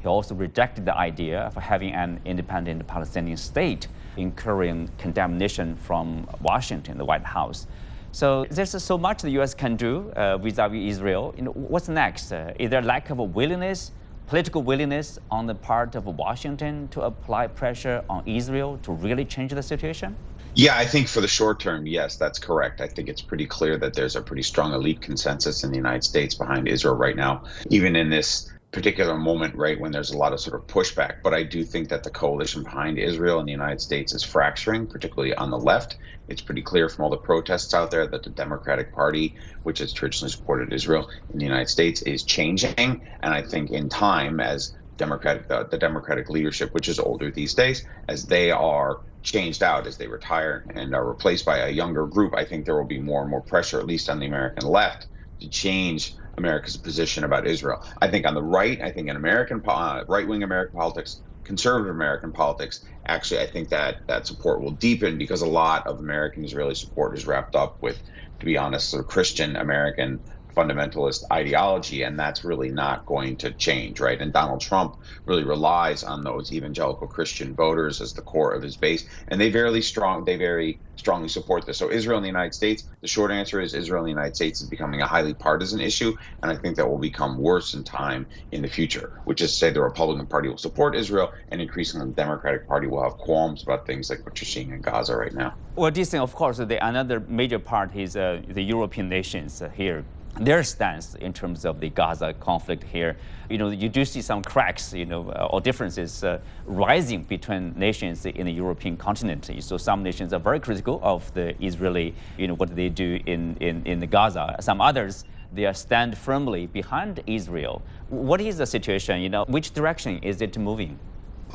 He 0.03 0.07
also 0.07 0.35
rejected 0.35 0.85
the 0.85 0.95
idea 0.95 1.41
of 1.41 1.55
having 1.55 1.93
an 1.93 2.19
independent 2.25 2.85
Palestinian 2.87 3.37
state, 3.37 3.87
incurring 4.17 4.89
condemnation 4.97 5.75
from 5.75 6.27
Washington, 6.41 6.97
the 6.97 7.05
White 7.05 7.25
House. 7.25 7.67
So 8.11 8.45
there's 8.51 8.83
so 8.83 8.97
much 8.97 9.23
the 9.23 9.31
U.S. 9.39 9.55
can 9.55 9.75
do 9.75 10.11
uh, 10.11 10.37
vis-a-vis 10.37 10.83
Israel. 10.93 11.33
You 11.35 11.43
know, 11.45 11.51
what's 11.51 11.89
next? 11.89 12.31
Uh, 12.31 12.53
is 12.59 12.69
there 12.69 12.81
a 12.81 12.85
lack 12.85 13.09
of 13.09 13.17
a 13.17 13.23
willingness, 13.23 13.91
political 14.27 14.61
willingness 14.61 15.17
on 15.31 15.47
the 15.47 15.55
part 15.55 15.95
of 15.95 16.05
Washington 16.05 16.87
to 16.89 17.01
apply 17.01 17.47
pressure 17.47 18.03
on 18.07 18.21
Israel 18.27 18.77
to 18.83 18.91
really 18.91 19.25
change 19.25 19.51
the 19.51 19.63
situation? 19.63 20.15
Yeah, 20.55 20.77
I 20.77 20.85
think 20.85 21.07
for 21.07 21.21
the 21.21 21.27
short 21.27 21.59
term, 21.59 21.87
yes, 21.87 22.17
that's 22.17 22.37
correct. 22.37 22.81
I 22.81 22.87
think 22.87 23.09
it's 23.09 23.23
pretty 23.23 23.47
clear 23.47 23.77
that 23.77 23.95
there's 23.95 24.15
a 24.15 24.21
pretty 24.21 24.43
strong 24.43 24.73
elite 24.73 25.01
consensus 25.01 25.63
in 25.63 25.71
the 25.71 25.77
United 25.77 26.03
States 26.03 26.35
behind 26.35 26.67
Israel 26.67 26.93
right 26.93 27.15
now, 27.15 27.45
even 27.71 27.95
in 27.95 28.11
this 28.11 28.51
particular 28.73 29.15
moment, 29.15 29.55
right, 29.55 29.79
when 29.79 29.91
there's 29.91 30.09
a 30.09 30.17
lot 30.17 30.33
of 30.33 30.39
sort 30.39 30.59
of 30.59 30.67
pushback. 30.67 31.17
But 31.23 31.33
I 31.33 31.43
do 31.43 31.63
think 31.63 31.89
that 31.89 32.03
the 32.03 32.09
coalition 32.09 32.63
behind 32.63 32.97
Israel 32.97 33.37
and 33.37 33.47
the 33.47 33.51
United 33.51 33.79
States 33.79 34.13
is 34.13 34.23
fracturing, 34.23 34.87
particularly 34.87 35.35
on 35.35 35.51
the 35.51 35.59
left. 35.59 35.95
It's 36.27 36.41
pretty 36.41 36.63
clear 36.63 36.89
from 36.89 37.05
all 37.05 37.11
the 37.11 37.17
protests 37.17 37.75
out 37.75 37.91
there 37.91 38.07
that 38.07 38.23
the 38.23 38.31
Democratic 38.31 38.91
Party, 38.91 39.37
which 39.61 39.77
has 39.77 39.93
traditionally 39.93 40.31
supported 40.31 40.73
Israel 40.73 41.07
in 41.29 41.37
the 41.37 41.45
United 41.45 41.69
States, 41.69 42.01
is 42.01 42.23
changing. 42.23 42.73
And 42.77 43.33
I 43.33 43.43
think 43.43 43.69
in 43.69 43.89
time, 43.89 44.39
as 44.39 44.73
Democratic 44.97 45.47
the, 45.47 45.59
uh, 45.59 45.63
the 45.69 45.77
Democratic 45.77 46.29
leadership, 46.29 46.73
which 46.73 46.87
is 46.87 46.97
older 46.99 47.29
these 47.29 47.53
days, 47.53 47.85
as 48.09 48.25
they 48.25 48.49
are 48.49 49.01
changed 49.21 49.61
out 49.61 49.85
as 49.85 49.97
they 49.97 50.07
retire 50.07 50.65
and 50.73 50.95
are 50.95 51.07
replaced 51.07 51.45
by 51.45 51.59
a 51.59 51.69
younger 51.69 52.07
group, 52.07 52.33
I 52.35 52.43
think 52.43 52.65
there 52.65 52.75
will 52.75 52.85
be 52.85 52.99
more 52.99 53.21
and 53.21 53.29
more 53.29 53.41
pressure, 53.41 53.79
at 53.79 53.85
least 53.85 54.09
on 54.09 54.19
the 54.19 54.25
American 54.25 54.67
left, 54.67 55.07
to 55.41 55.49
change 55.49 56.15
America's 56.37 56.77
position 56.77 57.23
about 57.23 57.47
Israel. 57.47 57.79
I 58.01 58.09
think 58.09 58.25
on 58.25 58.33
the 58.33 58.43
right, 58.43 58.81
I 58.81 58.91
think 58.91 59.09
in 59.09 59.15
American 59.15 59.61
uh, 59.67 60.03
right-wing 60.07 60.43
American 60.43 60.79
politics, 60.79 61.21
conservative 61.43 61.93
American 61.93 62.31
politics, 62.31 62.83
actually, 63.07 63.41
I 63.41 63.47
think 63.47 63.69
that 63.69 63.97
that 64.07 64.27
support 64.27 64.61
will 64.61 64.71
deepen 64.71 65.17
because 65.17 65.41
a 65.41 65.47
lot 65.47 65.85
of 65.87 65.99
American 65.99 66.43
Israeli 66.43 66.75
support 66.75 67.17
is 67.17 67.27
wrapped 67.27 67.55
up 67.55 67.77
with, 67.81 68.01
to 68.39 68.45
be 68.45 68.57
honest, 68.57 68.89
sort 68.89 69.01
of 69.01 69.07
Christian 69.09 69.55
American 69.55 70.21
fundamentalist 70.55 71.23
ideology, 71.31 72.03
and 72.03 72.19
that's 72.19 72.43
really 72.43 72.69
not 72.69 73.05
going 73.05 73.37
to 73.37 73.51
change, 73.51 73.99
right? 73.99 74.21
And 74.21 74.31
Donald 74.31 74.61
Trump 74.61 74.97
really 75.25 75.43
relies 75.43 76.03
on 76.03 76.23
those 76.23 76.51
evangelical 76.51 77.07
Christian 77.07 77.55
voters 77.55 78.01
as 78.01 78.13
the 78.13 78.21
core 78.21 78.53
of 78.53 78.63
his 78.63 78.77
base, 78.77 79.05
and 79.27 79.39
they 79.39 79.49
very 79.49 79.81
strong, 79.81 80.25
they 80.25 80.37
very 80.37 80.79
strongly 80.95 81.27
support 81.27 81.65
this. 81.65 81.77
So 81.77 81.91
Israel 81.91 82.17
and 82.17 82.23
the 82.23 82.29
United 82.29 82.53
States, 82.53 82.83
the 83.01 83.07
short 83.07 83.31
answer 83.31 83.59
is 83.59 83.73
Israel 83.73 84.03
and 84.03 84.07
the 84.07 84.15
United 84.21 84.35
States 84.35 84.61
is 84.61 84.69
becoming 84.69 85.01
a 85.01 85.07
highly 85.07 85.33
partisan 85.33 85.81
issue, 85.81 86.15
and 86.41 86.51
I 86.51 86.55
think 86.55 86.77
that 86.77 86.87
will 86.87 86.99
become 86.99 87.37
worse 87.37 87.73
in 87.73 87.83
time 87.83 88.27
in 88.51 88.61
the 88.61 88.67
future. 88.67 89.19
Which 89.25 89.41
is 89.41 89.51
to 89.51 89.57
say, 89.57 89.69
the 89.71 89.81
Republican 89.81 90.27
Party 90.27 90.49
will 90.49 90.57
support 90.57 90.95
Israel, 90.95 91.31
and 91.49 91.61
increasingly 91.61 92.07
the 92.07 92.13
Democratic 92.13 92.67
Party 92.67 92.87
will 92.87 93.03
have 93.03 93.13
qualms 93.13 93.63
about 93.63 93.85
things 93.87 94.09
like 94.09 94.25
what 94.25 94.39
you're 94.39 94.47
seeing 94.47 94.71
in 94.71 94.81
Gaza 94.81 95.15
right 95.15 95.33
now. 95.33 95.55
Well, 95.75 95.91
this 95.91 96.11
thing, 96.11 96.21
of 96.21 96.35
course, 96.35 96.57
the 96.57 96.85
another 96.85 97.19
major 97.27 97.59
part 97.59 97.95
is 97.95 98.15
uh, 98.15 98.41
the 98.47 98.61
European 98.61 99.09
nations 99.09 99.61
here 99.75 100.05
their 100.39 100.63
stance 100.63 101.15
in 101.15 101.31
terms 101.31 101.65
of 101.65 101.79
the 101.79 101.89
Gaza 101.89 102.33
conflict 102.33 102.83
here. 102.83 103.17
You 103.49 103.57
know, 103.57 103.69
you 103.69 103.89
do 103.89 104.03
see 104.03 104.21
some 104.21 104.41
cracks, 104.41 104.93
you 104.93 105.05
know, 105.05 105.29
uh, 105.29 105.49
or 105.51 105.61
differences 105.61 106.23
uh, 106.23 106.39
rising 106.65 107.23
between 107.23 107.73
nations 107.77 108.25
in 108.25 108.45
the 108.45 108.51
European 108.51 108.97
continent. 108.97 109.49
So 109.59 109.77
some 109.77 110.01
nations 110.01 110.33
are 110.33 110.39
very 110.39 110.59
critical 110.59 110.99
of 111.03 111.31
the 111.33 111.55
Israeli, 111.63 112.15
you 112.37 112.47
know, 112.47 112.55
what 112.55 112.75
they 112.75 112.89
do 112.89 113.19
in, 113.25 113.57
in, 113.59 113.85
in 113.85 113.99
the 113.99 114.07
Gaza. 114.07 114.55
Some 114.59 114.81
others, 114.81 115.25
they 115.53 115.71
stand 115.73 116.17
firmly 116.17 116.65
behind 116.65 117.21
Israel. 117.27 117.83
What 118.09 118.41
is 118.41 118.57
the 118.57 118.65
situation? 118.65 119.21
You 119.21 119.29
know, 119.29 119.45
which 119.47 119.71
direction 119.71 120.17
is 120.23 120.41
it 120.41 120.57
moving? 120.57 120.97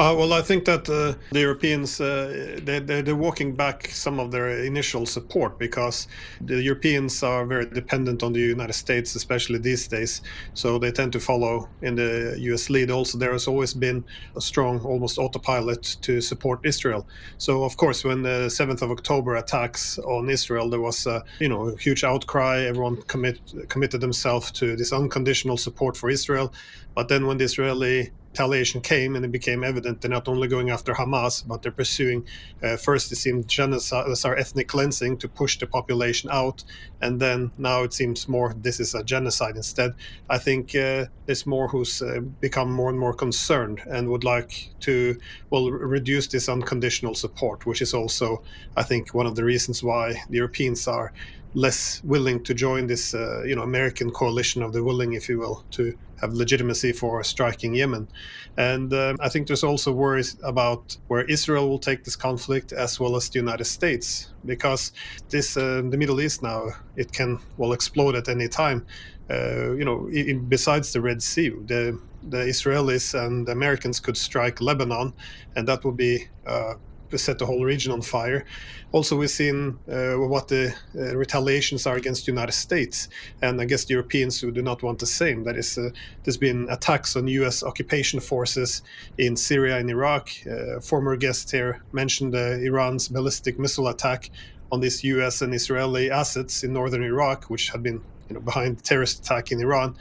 Uh, 0.00 0.14
well, 0.16 0.32
I 0.32 0.42
think 0.42 0.64
that 0.66 0.88
uh, 0.88 1.18
the 1.32 1.40
Europeans 1.40 2.00
uh, 2.00 2.60
they, 2.62 2.78
they're 2.78 3.16
walking 3.16 3.56
back 3.56 3.88
some 3.88 4.20
of 4.20 4.30
their 4.30 4.48
initial 4.62 5.06
support 5.06 5.58
because 5.58 6.06
the 6.40 6.62
Europeans 6.62 7.20
are 7.24 7.44
very 7.44 7.66
dependent 7.66 8.22
on 8.22 8.32
the 8.32 8.38
United 8.38 8.74
States, 8.74 9.16
especially 9.16 9.58
these 9.58 9.88
days. 9.88 10.22
So 10.54 10.78
they 10.78 10.92
tend 10.92 11.12
to 11.14 11.20
follow 11.20 11.68
in 11.82 11.96
the 11.96 12.36
U.S. 12.38 12.70
lead. 12.70 12.92
Also, 12.92 13.18
there 13.18 13.32
has 13.32 13.48
always 13.48 13.74
been 13.74 14.04
a 14.36 14.40
strong, 14.40 14.78
almost 14.82 15.18
autopilot 15.18 15.96
to 16.02 16.20
support 16.20 16.60
Israel. 16.64 17.04
So, 17.38 17.64
of 17.64 17.76
course, 17.76 18.04
when 18.04 18.22
the 18.22 18.46
7th 18.46 18.82
of 18.82 18.92
October 18.92 19.34
attacks 19.34 19.98
on 19.98 20.30
Israel, 20.30 20.70
there 20.70 20.80
was 20.80 21.08
a 21.08 21.24
you 21.40 21.48
know 21.48 21.70
a 21.70 21.76
huge 21.76 22.04
outcry. 22.04 22.60
Everyone 22.60 23.02
commit, 23.08 23.40
committed 23.68 24.00
themselves 24.00 24.52
to 24.52 24.76
this 24.76 24.92
unconditional 24.92 25.56
support 25.56 25.96
for 25.96 26.08
Israel. 26.08 26.52
But 26.94 27.08
then 27.08 27.26
when 27.26 27.38
the 27.38 27.44
Israeli 27.44 28.12
retaliation 28.32 28.80
came 28.80 29.16
and 29.16 29.24
it 29.24 29.32
became 29.32 29.64
evident 29.64 30.00
they're 30.00 30.10
not 30.10 30.28
only 30.28 30.48
going 30.48 30.70
after 30.70 30.94
Hamas, 30.94 31.46
but 31.46 31.62
they're 31.62 31.72
pursuing 31.72 32.24
uh, 32.62 32.76
first 32.76 33.10
it 33.10 33.16
seemed 33.16 33.48
genocide, 33.48 34.06
uh, 34.06 34.30
ethnic 34.30 34.68
cleansing 34.68 35.16
to 35.18 35.28
push 35.28 35.58
the 35.58 35.66
population 35.66 36.30
out, 36.30 36.64
and 37.00 37.20
then 37.20 37.50
now 37.58 37.82
it 37.82 37.92
seems 37.92 38.28
more 38.28 38.54
this 38.54 38.80
is 38.80 38.94
a 38.94 39.02
genocide 39.02 39.56
instead. 39.56 39.92
I 40.28 40.38
think 40.38 40.74
uh, 40.74 41.06
there's 41.26 41.46
more 41.46 41.68
who's 41.68 42.02
uh, 42.02 42.20
become 42.40 42.72
more 42.72 42.90
and 42.90 42.98
more 42.98 43.14
concerned 43.14 43.82
and 43.86 44.08
would 44.08 44.24
like 44.24 44.70
to 44.80 45.18
well 45.50 45.70
reduce 45.70 46.26
this 46.28 46.48
unconditional 46.48 47.14
support, 47.14 47.66
which 47.66 47.82
is 47.82 47.94
also 47.94 48.42
I 48.76 48.82
think 48.82 49.14
one 49.14 49.26
of 49.26 49.34
the 49.36 49.44
reasons 49.44 49.82
why 49.82 50.22
the 50.28 50.36
Europeans 50.36 50.86
are 50.86 51.12
less 51.54 52.02
willing 52.04 52.44
to 52.44 52.54
join 52.54 52.86
this, 52.86 53.14
uh, 53.14 53.42
you 53.44 53.56
know, 53.56 53.62
American 53.62 54.10
coalition 54.10 54.62
of 54.62 54.72
the 54.72 54.84
willing, 54.84 55.14
if 55.14 55.28
you 55.28 55.38
will, 55.38 55.64
to 55.70 55.96
have 56.20 56.32
legitimacy 56.32 56.92
for 56.92 57.22
striking 57.24 57.74
Yemen. 57.74 58.08
And 58.56 58.92
um, 58.92 59.16
I 59.20 59.28
think 59.28 59.46
there's 59.46 59.64
also 59.64 59.92
worries 59.92 60.36
about 60.42 60.96
where 61.08 61.24
Israel 61.24 61.68
will 61.68 61.78
take 61.78 62.04
this 62.04 62.16
conflict 62.16 62.72
as 62.72 63.00
well 63.00 63.16
as 63.16 63.28
the 63.28 63.38
United 63.38 63.66
States, 63.66 64.32
because 64.44 64.92
this 65.28 65.56
uh, 65.56 65.82
the 65.90 65.96
Middle 65.96 66.20
East 66.20 66.42
now 66.42 66.70
it 66.96 67.12
can 67.12 67.38
well 67.56 67.72
explode 67.72 68.16
at 68.16 68.28
any 68.28 68.48
time. 68.48 68.86
Uh, 69.30 69.74
you 69.74 69.84
know, 69.84 70.08
in, 70.08 70.48
besides 70.48 70.92
the 70.92 71.00
Red 71.00 71.22
Sea, 71.22 71.50
the 71.50 71.98
the 72.22 72.38
Israelis 72.38 73.14
and 73.14 73.46
the 73.46 73.52
Americans 73.52 74.00
could 74.00 74.16
strike 74.16 74.60
Lebanon, 74.60 75.12
and 75.54 75.68
that 75.68 75.84
would 75.84 75.96
be 75.96 76.28
uh, 76.46 76.74
set 77.16 77.38
the 77.38 77.46
whole 77.46 77.64
region 77.64 77.92
on 77.92 78.02
fire. 78.02 78.44
Also, 78.92 79.16
we've 79.16 79.30
seen 79.30 79.78
uh, 79.90 80.14
what 80.14 80.48
the 80.48 80.74
uh, 80.94 81.16
retaliations 81.16 81.86
are 81.86 81.96
against 81.96 82.26
the 82.26 82.32
United 82.32 82.52
States, 82.52 83.08
and 83.42 83.58
the 83.58 83.86
Europeans 83.88 84.40
who 84.40 84.50
do 84.50 84.62
not 84.62 84.82
want 84.82 84.98
the 84.98 85.06
same. 85.06 85.44
That 85.44 85.56
is, 85.56 85.78
uh, 85.78 85.90
there's 86.24 86.36
been 86.36 86.66
attacks 86.70 87.16
on 87.16 87.28
U.S. 87.28 87.62
occupation 87.62 88.20
forces 88.20 88.82
in 89.16 89.36
Syria 89.36 89.78
and 89.78 89.88
Iraq. 89.90 90.30
Uh, 90.46 90.80
former 90.80 91.16
guest 91.16 91.50
here 91.50 91.82
mentioned 91.92 92.34
Iran's 92.34 93.08
ballistic 93.08 93.58
missile 93.58 93.88
attack 93.88 94.30
on 94.70 94.80
these 94.80 95.04
U.S. 95.04 95.40
and 95.42 95.54
Israeli 95.54 96.10
assets 96.10 96.62
in 96.62 96.72
northern 96.72 97.02
Iraq, 97.02 97.44
which 97.44 97.70
had 97.70 97.82
been 97.82 98.02
you 98.28 98.34
know, 98.34 98.40
behind 98.40 98.78
the 98.78 98.82
terrorist 98.82 99.20
attack 99.20 99.50
in 99.52 99.60
Iran. 99.60 99.96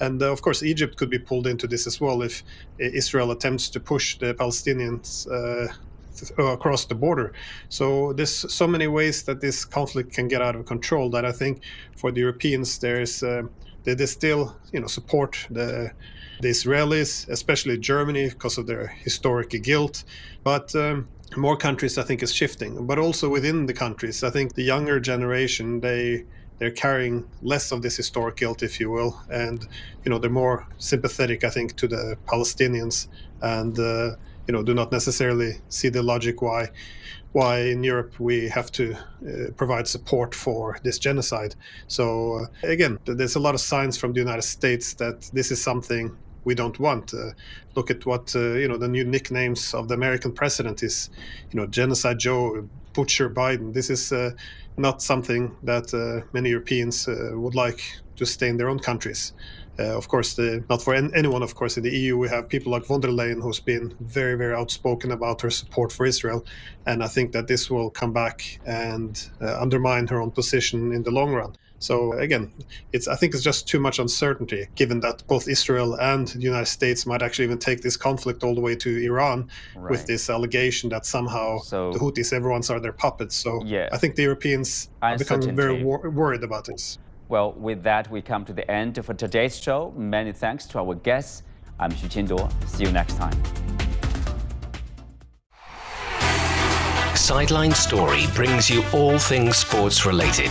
And 0.00 0.22
uh, 0.22 0.30
of 0.30 0.42
course, 0.42 0.62
Egypt 0.62 0.96
could 0.96 1.10
be 1.10 1.18
pulled 1.18 1.46
into 1.46 1.66
this 1.66 1.86
as 1.86 2.00
well 2.00 2.22
if 2.22 2.42
Israel 2.78 3.30
attempts 3.30 3.68
to 3.70 3.80
push 3.80 4.18
the 4.18 4.34
Palestinians 4.34 5.26
uh, 5.30 5.72
uh, 6.38 6.44
across 6.44 6.84
the 6.86 6.94
border. 6.94 7.32
So 7.68 8.12
there's 8.12 8.52
so 8.52 8.66
many 8.66 8.86
ways 8.86 9.22
that 9.24 9.40
this 9.40 9.64
conflict 9.64 10.12
can 10.14 10.28
get 10.28 10.42
out 10.42 10.56
of 10.56 10.66
control 10.66 11.10
that 11.10 11.24
I 11.24 11.32
think 11.32 11.62
for 11.96 12.10
the 12.12 12.20
Europeans 12.20 12.78
there's 12.78 13.22
uh, 13.22 13.42
they, 13.84 13.94
they 13.94 14.06
still 14.06 14.56
you 14.72 14.80
know 14.80 14.86
support 14.86 15.46
the 15.50 15.92
the 16.40 16.48
Israelis, 16.48 17.28
especially 17.28 17.78
Germany, 17.78 18.28
because 18.28 18.58
of 18.58 18.66
their 18.66 18.86
historic 18.86 19.50
guilt. 19.62 20.04
But 20.44 20.74
um, 20.74 21.08
more 21.36 21.56
countries, 21.56 21.98
I 21.98 22.04
think, 22.04 22.22
is 22.22 22.32
shifting. 22.32 22.86
But 22.86 22.98
also 22.98 23.28
within 23.28 23.66
the 23.66 23.74
countries, 23.74 24.22
I 24.22 24.30
think 24.30 24.54
the 24.54 24.62
younger 24.62 25.00
generation 25.00 25.80
they 25.80 26.24
they're 26.58 26.70
carrying 26.72 27.24
less 27.40 27.70
of 27.70 27.82
this 27.82 27.96
historic 27.96 28.36
guilt, 28.36 28.62
if 28.64 28.80
you 28.80 28.90
will, 28.90 29.20
and 29.30 29.66
you 30.04 30.10
know 30.10 30.18
they're 30.18 30.30
more 30.30 30.66
sympathetic, 30.78 31.44
I 31.44 31.50
think, 31.50 31.76
to 31.76 31.88
the 31.88 32.16
Palestinians 32.26 33.08
and. 33.40 33.78
Uh, 33.78 34.16
you 34.48 34.52
know 34.52 34.62
do 34.62 34.74
not 34.74 34.90
necessarily 34.90 35.60
see 35.68 35.90
the 35.90 36.02
logic 36.02 36.42
why 36.42 36.70
why 37.32 37.60
in 37.60 37.84
Europe 37.84 38.18
we 38.18 38.48
have 38.48 38.72
to 38.72 38.94
uh, 38.94 39.50
provide 39.56 39.86
support 39.86 40.34
for 40.34 40.78
this 40.82 40.98
genocide. 40.98 41.54
So 41.86 42.40
uh, 42.40 42.46
again, 42.66 42.98
there's 43.04 43.36
a 43.36 43.40
lot 43.40 43.54
of 43.54 43.60
signs 43.60 43.98
from 43.98 44.14
the 44.14 44.20
United 44.20 44.42
States 44.42 44.94
that 44.94 45.30
this 45.34 45.50
is 45.50 45.62
something 45.62 46.16
we 46.44 46.54
don't 46.54 46.80
want. 46.80 47.12
Uh, 47.12 47.32
look 47.74 47.90
at 47.90 48.06
what 48.06 48.34
uh, 48.34 48.54
you 48.54 48.66
know 48.66 48.78
the 48.78 48.88
new 48.88 49.04
nicknames 49.04 49.74
of 49.74 49.88
the 49.88 49.94
American 49.94 50.32
president 50.32 50.82
is, 50.82 51.10
you 51.50 51.60
know, 51.60 51.66
genocide 51.66 52.18
Joe, 52.18 52.66
butcher 52.94 53.28
Biden. 53.28 53.74
This 53.74 53.90
is 53.90 54.10
uh, 54.12 54.30
not 54.78 55.02
something 55.02 55.54
that 55.62 55.92
uh, 55.92 56.26
many 56.32 56.48
Europeans 56.48 57.06
would 57.06 57.54
like 57.54 57.80
to 58.16 58.24
stay 58.24 58.48
in 58.48 58.56
their 58.56 58.70
own 58.70 58.78
countries. 58.78 59.32
Uh, 59.78 59.96
of 59.96 60.08
course, 60.08 60.34
the, 60.34 60.64
not 60.68 60.82
for 60.82 60.94
anyone, 60.94 61.42
of 61.42 61.54
course, 61.54 61.76
in 61.76 61.84
the 61.84 61.96
EU, 61.96 62.16
we 62.16 62.28
have 62.28 62.48
people 62.48 62.72
like 62.72 62.84
von 62.84 63.00
der 63.00 63.08
Leyen 63.08 63.40
who's 63.40 63.60
been 63.60 63.94
very, 64.00 64.36
very 64.36 64.54
outspoken 64.54 65.12
about 65.12 65.40
her 65.42 65.50
support 65.50 65.92
for 65.92 66.04
Israel. 66.04 66.44
And 66.86 67.02
I 67.02 67.06
think 67.06 67.32
that 67.32 67.46
this 67.46 67.70
will 67.70 67.90
come 67.90 68.12
back 68.12 68.58
and 68.66 69.30
uh, 69.40 69.60
undermine 69.60 70.08
her 70.08 70.20
own 70.20 70.32
position 70.32 70.92
in 70.92 71.02
the 71.04 71.10
long 71.10 71.32
run. 71.32 71.54
So 71.80 72.12
again, 72.14 72.52
it's 72.92 73.06
I 73.06 73.14
think 73.14 73.34
it's 73.34 73.42
just 73.42 73.68
too 73.68 73.78
much 73.78 73.98
uncertainty, 73.98 74.66
given 74.74 75.00
that 75.00 75.24
both 75.26 75.48
Israel 75.48 75.94
and 75.94 76.26
the 76.26 76.40
United 76.40 76.66
States 76.66 77.06
might 77.06 77.22
actually 77.22 77.44
even 77.44 77.58
take 77.58 77.82
this 77.82 77.96
conflict 77.96 78.42
all 78.42 78.54
the 78.54 78.60
way 78.60 78.74
to 78.76 78.98
Iran 79.04 79.48
right. 79.76 79.90
with 79.90 80.06
this 80.06 80.28
allegation 80.28 80.90
that 80.90 81.06
somehow 81.06 81.58
so, 81.58 81.92
the 81.92 81.98
Houthis, 81.98 82.32
everyone's 82.32 82.70
are 82.70 82.80
their 82.80 82.92
puppets. 82.92 83.36
So 83.36 83.62
yeah. 83.64 83.88
I 83.92 83.98
think 83.98 84.16
the 84.16 84.22
Europeans 84.22 84.90
are 85.02 85.16
becoming 85.16 85.54
very 85.54 85.82
wor- 85.82 86.10
worried 86.10 86.42
about 86.42 86.64
this. 86.64 86.98
Well, 87.28 87.52
with 87.52 87.82
that, 87.82 88.10
we 88.10 88.22
come 88.22 88.46
to 88.46 88.54
the 88.54 88.68
end 88.70 89.04
for 89.04 89.12
today's 89.12 89.58
show. 89.60 89.92
Many 89.96 90.32
thanks 90.32 90.64
to 90.66 90.78
our 90.78 90.94
guests. 90.94 91.42
I'm 91.78 91.92
Xu 91.92 92.08
Qinduo. 92.08 92.50
See 92.66 92.84
you 92.84 92.92
next 92.92 93.16
time. 93.16 93.34
Sideline 97.14 97.72
Story 97.74 98.24
brings 98.34 98.70
you 98.70 98.82
all 98.94 99.18
things 99.18 99.58
sports 99.58 100.06
related. 100.06 100.50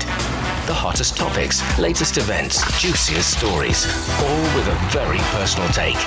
The 0.68 0.76
hottest 0.76 1.18
topics, 1.18 1.80
latest 1.80 2.18
events, 2.18 2.62
juiciest 2.80 3.40
stories, 3.40 3.86
all 4.20 4.42
with 4.56 4.68
a 4.68 4.76
very 4.92 5.18
personal 5.34 5.68
take. 5.70 5.98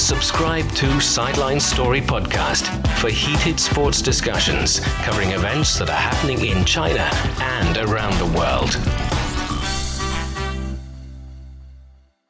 Subscribe 0.00 0.66
to 0.72 1.00
Sideline 1.00 1.60
Story 1.60 2.00
Podcast 2.00 2.64
for 2.98 3.10
heated 3.10 3.60
sports 3.60 4.00
discussions 4.00 4.80
covering 5.04 5.32
events 5.32 5.78
that 5.78 5.90
are 5.90 5.92
happening 5.92 6.46
in 6.46 6.64
China 6.64 7.10
and 7.40 7.76
around 7.76 8.16
the 8.18 8.38
world. 8.38 9.21